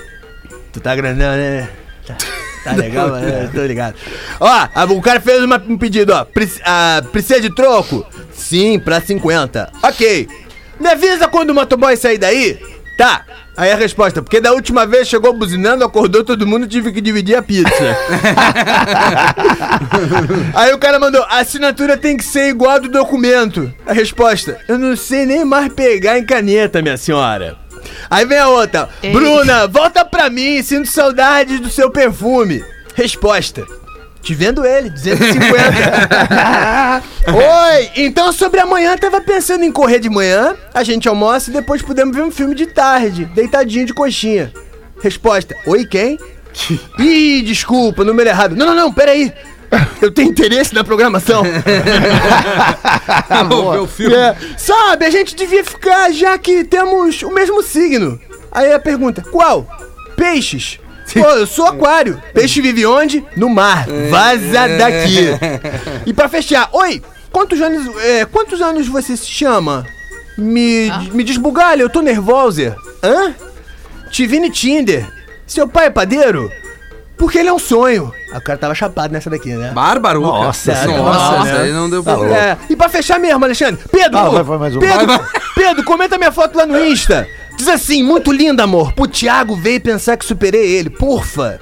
[0.72, 1.70] Tu tá grandão, né?
[2.06, 2.16] Tá,
[2.64, 3.50] tá legal, né?
[3.54, 3.96] Tô ligado.
[4.40, 6.26] Ó, o cara fez uma- um pedido, ó.
[6.26, 8.06] Prec- ah, precisa de troco?
[8.34, 9.72] Sim, pra 50.
[9.84, 10.28] Ok.
[10.80, 12.58] Me avisa quando o motoboy sair daí?
[12.98, 13.24] Tá.
[13.56, 17.36] Aí a resposta, porque da última vez chegou buzinando, acordou todo mundo, tive que dividir
[17.36, 17.70] a pizza.
[20.56, 23.72] Aí o cara mandou, a assinatura tem que ser igual a do documento.
[23.86, 27.58] A resposta, eu não sei nem mais pegar em caneta, minha senhora.
[28.10, 29.12] Aí vem a outra, Ei.
[29.12, 32.64] Bruna, volta pra mim, sinto saudade do seu perfume.
[32.96, 33.66] Resposta.
[34.22, 37.04] Te vendo ele, 250.
[37.28, 41.82] Oi, então sobre amanhã tava pensando em correr de manhã, a gente almoça e depois
[41.82, 44.54] podemos ver um filme de tarde, deitadinho de coxinha.
[45.02, 46.18] Resposta: Oi, quem?
[47.00, 48.56] Ih, desculpa, número errado.
[48.56, 49.34] Não, não, não, peraí.
[50.02, 51.44] Eu tenho interesse na programação.
[53.82, 54.16] O filme.
[54.16, 58.20] É, sabe, a gente devia ficar já que temos o mesmo signo.
[58.52, 59.68] Aí a pergunta: Qual?
[60.16, 60.80] Peixes.
[61.14, 62.22] Pô, eu sou aquário.
[62.34, 63.24] Peixe vive onde?
[63.36, 63.86] No mar.
[64.10, 65.28] Vaza daqui.
[66.06, 67.02] E pra fechar, oi,
[67.32, 69.86] quantos anos, é, quantos anos você se chama?
[70.38, 72.76] Me, me desbugalha, eu tô nervosa.
[73.02, 73.34] Hã?
[74.10, 75.06] Te vi no Tinder.
[75.46, 76.50] Seu pai é padeiro?
[77.18, 78.12] Porque ele é um sonho.
[78.34, 79.72] Ah, O cara tava chapado nessa daqui, né?
[79.72, 80.28] Bárbaruca.
[80.28, 84.18] Nossa, Nossa, nossa, essa aí não deu pra É, e pra fechar mesmo, Alexandre, Pedro,
[84.18, 84.80] Ah, vai, vai mais um.
[84.80, 85.28] Pedro, Vai, vai.
[85.56, 87.28] Pedro, comenta minha foto lá no Insta.
[87.56, 88.94] Diz assim, muito linda, amor.
[88.94, 91.60] Pro Thiago veio pensar que superei ele, porfa.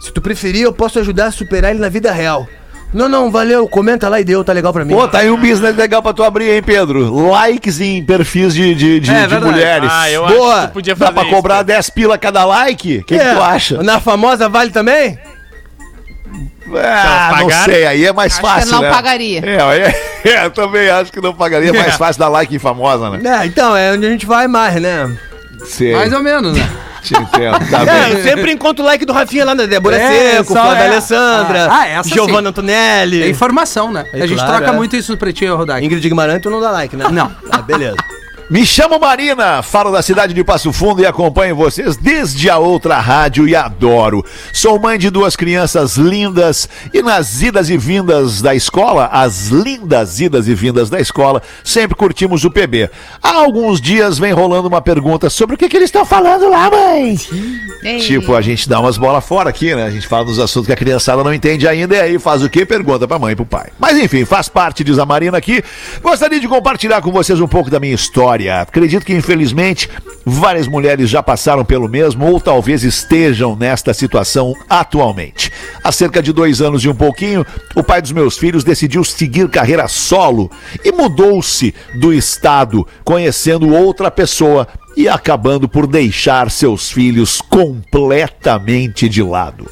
[0.00, 2.46] Se tu preferir, eu posso ajudar a superar ele na vida real.
[2.94, 3.68] Não, não, valeu.
[3.68, 4.94] Comenta lá e deu, tá legal pra mim.
[4.94, 7.28] Pô, tá aí um business legal pra tu abrir, hein, Pedro?
[7.30, 9.90] Likes em perfis de, de, de, É, de mulheres.
[9.92, 10.52] Ah, eu Boa.
[10.54, 11.64] acho que tu podia Dá fazer pra isso, cobrar cara.
[11.64, 12.98] 10 pila cada like?
[12.98, 13.82] O que, que É, tu acha?
[13.82, 15.18] Na famosa vale também?
[16.76, 18.90] Ah, não sei, aí é mais Acho que fácil, não né?
[18.90, 19.40] pagaria.
[19.44, 21.70] É, aí é, é, eu também acho que não pagaria.
[21.70, 23.42] É mais fácil dar like em famosa, né?
[23.42, 25.14] É, então, é onde a gente vai mais, né?
[25.66, 26.68] Sei, Mais ou menos, né?
[27.04, 27.58] Te entendo.
[27.70, 30.86] Tá É, sempre encontro o like do Rafinha lá na Débora É, Seco, Flávia é.
[30.88, 32.48] Alessandra, Ah, ah, Giovanna.
[32.48, 33.22] Antonelli.
[33.22, 34.04] É informação, né?
[34.12, 34.74] É a gente claro, troca é.
[34.76, 35.84] muito isso no Pretinho Rodak.
[35.84, 37.06] Ingrid Guimarães, tu não dá like, né?
[37.10, 37.30] Não.
[37.50, 37.96] Ah, beleza.
[38.50, 43.00] Me chamo Marina, falo da cidade de Passo Fundo e acompanho vocês desde a outra
[43.00, 44.22] rádio e adoro.
[44.52, 50.20] Sou mãe de duas crianças lindas e nas idas e vindas da escola, as lindas
[50.20, 52.90] idas e vindas da escola, sempre curtimos o PB.
[53.22, 56.70] Há alguns dias vem rolando uma pergunta sobre o que, que eles estão falando lá,
[56.70, 57.18] mãe.
[57.82, 57.98] Ei.
[58.00, 59.84] Tipo, a gente dá umas bolas fora aqui, né?
[59.84, 62.50] A gente fala dos assuntos que a criançada não entende ainda e aí faz o
[62.50, 62.66] quê?
[62.66, 63.70] Pergunta pra mãe e pro pai.
[63.78, 65.64] Mas enfim, faz parte, diz a Marina aqui.
[66.02, 68.33] Gostaria de compartilhar com vocês um pouco da minha história.
[68.62, 69.88] Acredito que, infelizmente,
[70.24, 75.52] várias mulheres já passaram pelo mesmo ou talvez estejam nesta situação atualmente.
[75.82, 79.48] Há cerca de dois anos e um pouquinho, o pai dos meus filhos decidiu seguir
[79.48, 80.50] carreira solo
[80.84, 84.66] e mudou-se do estado, conhecendo outra pessoa
[84.96, 89.68] e acabando por deixar seus filhos completamente de lado.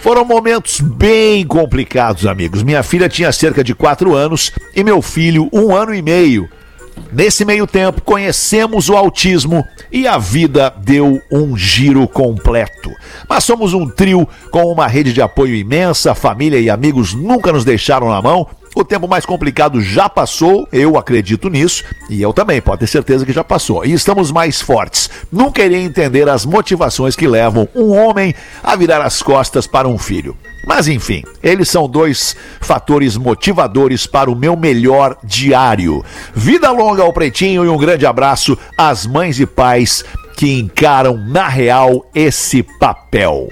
[0.00, 2.62] Foram momentos bem complicados, amigos.
[2.62, 6.48] Minha filha tinha cerca de quatro anos e meu filho um ano e meio.
[7.12, 12.90] Nesse meio tempo, conhecemos o autismo e a vida deu um giro completo.
[13.28, 17.64] Mas somos um trio com uma rede de apoio imensa, família e amigos nunca nos
[17.64, 18.48] deixaram na mão.
[18.74, 23.24] O tempo mais complicado já passou, eu acredito nisso, e eu também, pode ter certeza
[23.24, 23.84] que já passou.
[23.84, 25.08] E estamos mais fortes.
[25.30, 29.96] Nunca irei entender as motivações que levam um homem a virar as costas para um
[29.96, 30.36] filho.
[30.66, 36.04] Mas enfim, eles são dois fatores motivadores para o meu melhor diário.
[36.34, 40.04] Vida longa ao pretinho e um grande abraço às mães e pais
[40.36, 43.48] que encaram na real esse papel.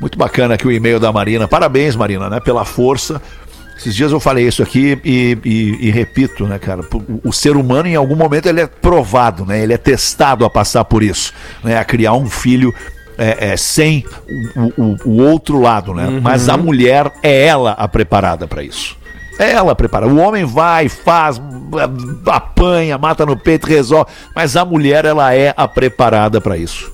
[0.00, 1.46] Muito bacana aqui o e-mail da Marina.
[1.46, 3.22] Parabéns, Marina, né, pela força.
[3.76, 6.82] Esses dias eu falei isso aqui e, e- e repito, né, cara?
[6.82, 9.60] O, o ser humano, em algum momento, ele é provado, né?
[9.62, 11.32] Ele é testado a passar por isso,
[11.64, 11.76] né?
[11.78, 12.72] A criar um filho
[13.18, 14.04] é, é, sem
[14.56, 16.20] o, o- o outro lado, né?
[16.22, 18.96] Mas a mulher é ela a preparada para isso.
[19.38, 20.12] É ela a preparada.
[20.12, 21.40] O homem vai, faz,
[22.26, 24.10] apanha, mata no peito, resolve.
[24.34, 26.92] Mas a mulher, ela é a preparada para isso.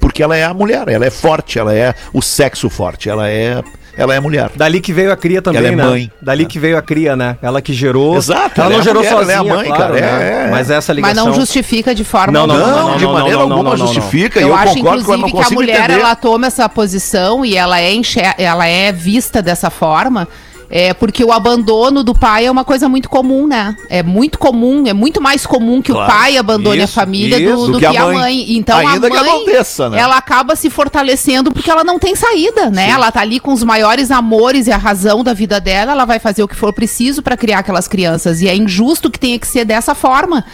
[0.00, 3.62] Porque ela é a mulher, ela é forte, ela é o sexo forte, ela é,
[3.96, 4.50] ela é mulher.
[4.56, 5.84] Dali que veio a cria também, Ela é né?
[5.84, 6.12] mãe.
[6.20, 7.36] Dali que veio a cria, né?
[7.42, 8.16] Ela que gerou.
[8.16, 10.00] Exato, Ela ela não é gerou mulher, ela é sozinha, a mãe, claro, cara, né?
[10.42, 10.50] é, é.
[10.50, 11.26] Mas essa Mas ligação...
[11.26, 12.76] não justifica de forma Não, não, alguma.
[12.76, 13.92] Não, não, de maneira não, não, alguma não, não, não.
[13.94, 14.40] justifica.
[14.40, 16.00] e Eu, eu acho, concordo que eu não inclusive, que a mulher entender.
[16.00, 20.26] ela toma essa posição e ela é, enxer- ela é vista dessa forma.
[20.70, 23.76] É porque o abandono do pai é uma coisa muito comum, né?
[23.88, 26.10] É muito comum, é muito mais comum que Claro.
[26.10, 27.66] o pai abandone a Isso, família isso.
[27.66, 28.56] do, do que, a mãe.
[28.56, 29.98] Então Ainda a mãe, aconteça, né?
[29.98, 32.90] ela acaba se fortalecendo porque ela não tem saída, né?
[32.90, 36.18] Ela tá ali com os maiores amores e a razão da vida dela, ela vai
[36.18, 39.46] fazer o que for preciso para criar aquelas crianças e é injusto que tenha que
[39.46, 40.44] ser dessa forma.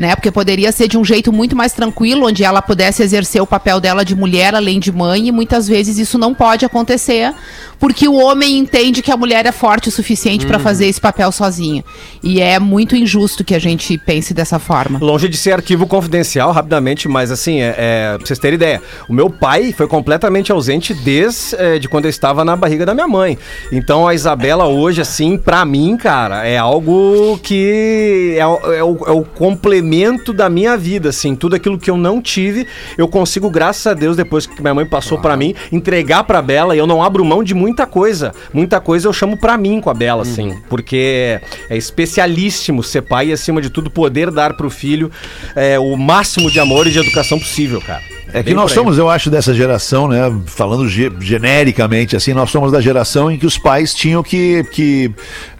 [0.00, 0.16] Né?
[0.16, 3.78] Porque poderia ser de um jeito muito mais tranquilo, onde ela pudesse exercer o papel
[3.78, 7.34] dela de mulher além de mãe, e muitas vezes isso não pode acontecer,
[7.78, 11.30] porque o homem entende que a mulher é forte o suficiente para fazer esse papel
[11.30, 11.84] sozinha.
[12.22, 14.98] E é muito injusto que a gente pense dessa forma.
[15.02, 19.12] Longe de ser arquivo confidencial, rapidamente, mas assim, é, é, pra vocês terem ideia, o
[19.12, 23.08] meu pai foi completamente ausente desde é, de quando eu estava na barriga da minha
[23.08, 23.36] mãe.
[23.70, 29.12] Então a Isabela hoje, assim, pra mim, cara, é algo que é, é o, é
[29.12, 29.89] o complemento
[30.32, 32.66] da minha vida, assim, tudo aquilo que eu não tive,
[32.96, 36.74] eu consigo, graças a Deus, depois que minha mãe passou pra mim, entregar pra Bela
[36.74, 38.32] e eu não abro mão de muita coisa.
[38.52, 43.28] Muita coisa eu chamo pra mim com a Bela, assim, porque é especialíssimo ser pai
[43.28, 45.10] e, acima de tudo, poder dar pro filho
[45.54, 48.19] é, o máximo de amor e de educação possível, cara.
[48.32, 50.20] É que nós somos, eu acho, dessa geração, né?
[50.46, 54.64] Falando ge- genericamente, assim, nós somos da geração em que os pais tinham que.
[54.72, 55.10] que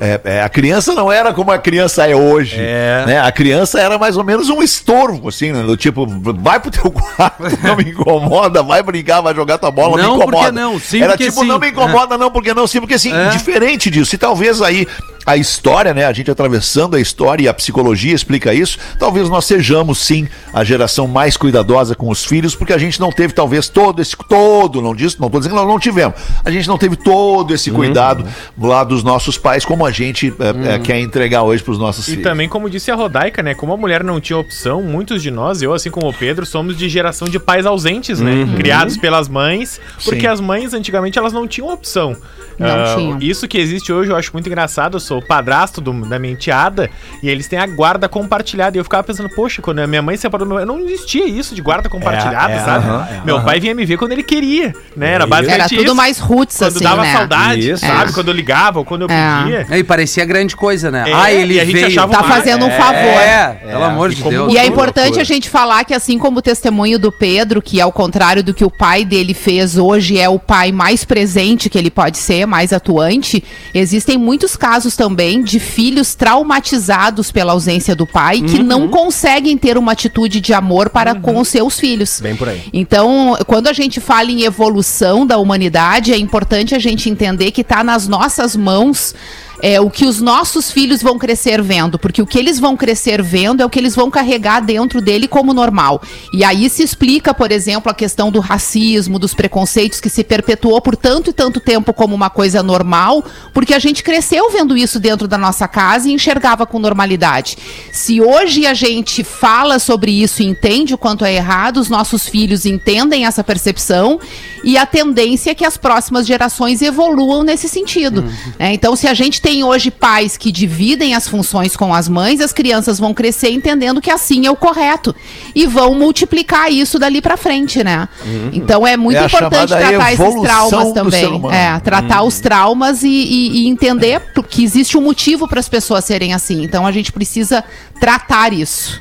[0.00, 2.56] é, é, a criança não era como a criança é hoje.
[2.58, 3.04] É.
[3.06, 3.20] Né?
[3.20, 5.62] A criança era mais ou menos um estorvo, assim, né?
[5.62, 9.96] Do tipo, vai pro teu quarto, não me incomoda, vai brincar, vai jogar tua bola,
[9.96, 10.36] Não, me incomoda.
[10.36, 11.46] porque não, sim, Era porque tipo, sim.
[11.46, 13.28] não me incomoda, não, porque não, sim, porque assim, É.
[13.30, 14.14] diferente disso.
[14.14, 14.86] E talvez aí
[15.26, 16.04] a história, né?
[16.06, 18.78] A gente atravessando a história e a psicologia explica isso.
[18.98, 23.10] Talvez nós sejamos sim a geração mais cuidadosa com os filhos, porque a gente não
[23.12, 26.14] teve talvez todo esse todo, não disse, não tô dizendo que nós não tivemos.
[26.44, 28.24] A gente não teve todo esse cuidado
[28.58, 32.06] lá dos nossos pais como a gente é, é, quer entregar hoje para os nossos
[32.08, 32.24] E filhos.
[32.24, 33.54] também, como disse a Rodaica, né?
[33.54, 36.76] Como a mulher não tinha opção, muitos de nós, eu assim como o Pedro, somos
[36.76, 38.48] de geração de pais ausentes, né?
[38.56, 40.26] Criados pelas mães, porque Sim.
[40.26, 42.16] as mães antigamente elas não tinham opção.
[42.58, 43.18] Não Ah, tinham.
[43.20, 45.00] Isso que existe hoje eu acho muito engraçado.
[45.10, 46.88] Sou o padrasto do- da minha enteada
[47.20, 48.76] e eles têm a guarda compartilhada.
[48.76, 51.60] E eu ficava pensando, poxa, quando a minha mãe separou, meu- não existia isso de
[51.60, 52.86] guarda compartilhada, é, sabe?
[52.86, 53.44] aham, é, meu aham.
[53.44, 55.14] pai vinha me ver quando ele queria, né?
[55.14, 55.94] Era basicamente Era tudo isso.
[55.96, 57.12] mais roots, Quando assim, dava né?
[57.12, 57.84] saudade, Isso.
[57.84, 58.10] sabe?
[58.10, 58.14] É.
[58.14, 59.42] Quando eu ligava ou quando eu É.
[59.64, 59.78] pedia.
[59.78, 61.10] E parecia grande coisa, né?
[61.10, 61.86] É, ah, ele e a gente veio.
[61.88, 62.94] achava Tá um- fazendo um favor.
[62.94, 64.52] É, pelo amor de Deus.
[64.54, 67.90] E é importante a gente falar que, assim como o testemunho do Pedro, que ao
[67.90, 71.90] contrário do que o pai dele fez hoje, é o pai mais presente que ele
[71.90, 73.42] pode ser, mais atuante,
[73.74, 79.78] existem muitos casos também de filhos traumatizados pela ausência do pai que não conseguem ter
[79.78, 82.20] uma atitude de amor para com os seus filhos.
[82.20, 82.64] Bem por aí.
[82.70, 87.62] Então, quando a gente fala em evolução da humanidade, é importante a gente entender que
[87.62, 89.14] está nas nossas mãos
[89.62, 93.22] é, o que os nossos filhos vão crescer vendo, porque o que eles vão crescer
[93.22, 96.02] vendo é o que eles vão carregar dentro dele como normal.
[96.32, 100.80] E aí se explica, por exemplo, a questão do racismo, dos preconceitos que se perpetuou
[100.80, 104.98] por tanto e tanto tempo como uma coisa normal, porque a gente cresceu vendo isso
[104.98, 107.56] dentro da nossa casa e enxergava com normalidade.
[107.92, 112.28] Se hoje a gente fala sobre isso e entende o quanto é errado, os nossos
[112.28, 114.18] filhos entendem essa percepção
[114.62, 118.22] e a tendência é que as próximas gerações evoluam nesse sentido.
[118.58, 118.72] né?
[118.74, 122.52] Então, se a gente tem hoje pais que dividem as funções com as mães, as
[122.52, 125.14] crianças vão crescer entendendo que assim é o correto
[125.54, 128.08] e vão multiplicar isso dali pra frente, né?
[128.52, 131.20] Então é muito É importante tratar esses traumas também.
[131.52, 136.04] É, tratar os traumas e, e- e entender que existe um motivo para as pessoas
[136.04, 136.62] serem assim.
[136.62, 137.62] Então a gente precisa
[138.00, 139.00] tratar isso.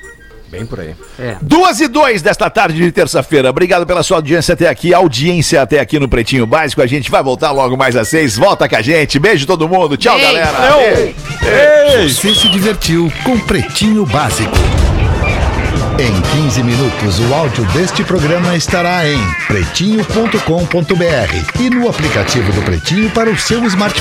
[0.49, 0.95] Bem por aí.
[1.41, 3.49] Duas e dois desta tarde de terça-feira.
[3.49, 6.81] Obrigado pela sua audiência até aqui, audiência até aqui no Pretinho Básico.
[6.81, 8.35] A gente vai voltar logo mais às seis.
[8.35, 9.19] Volta com a gente.
[9.19, 9.95] Beijo todo mundo.
[9.95, 10.33] Tchau, Beijo.
[10.33, 11.13] galera.
[11.41, 12.15] Beijo.
[12.15, 14.57] Você se divertiu com Pretinho Básico.
[15.99, 23.09] Em 15 minutos, o áudio deste programa estará em pretinho.com.br e no aplicativo do Pretinho
[23.09, 23.97] para o seu smartphone.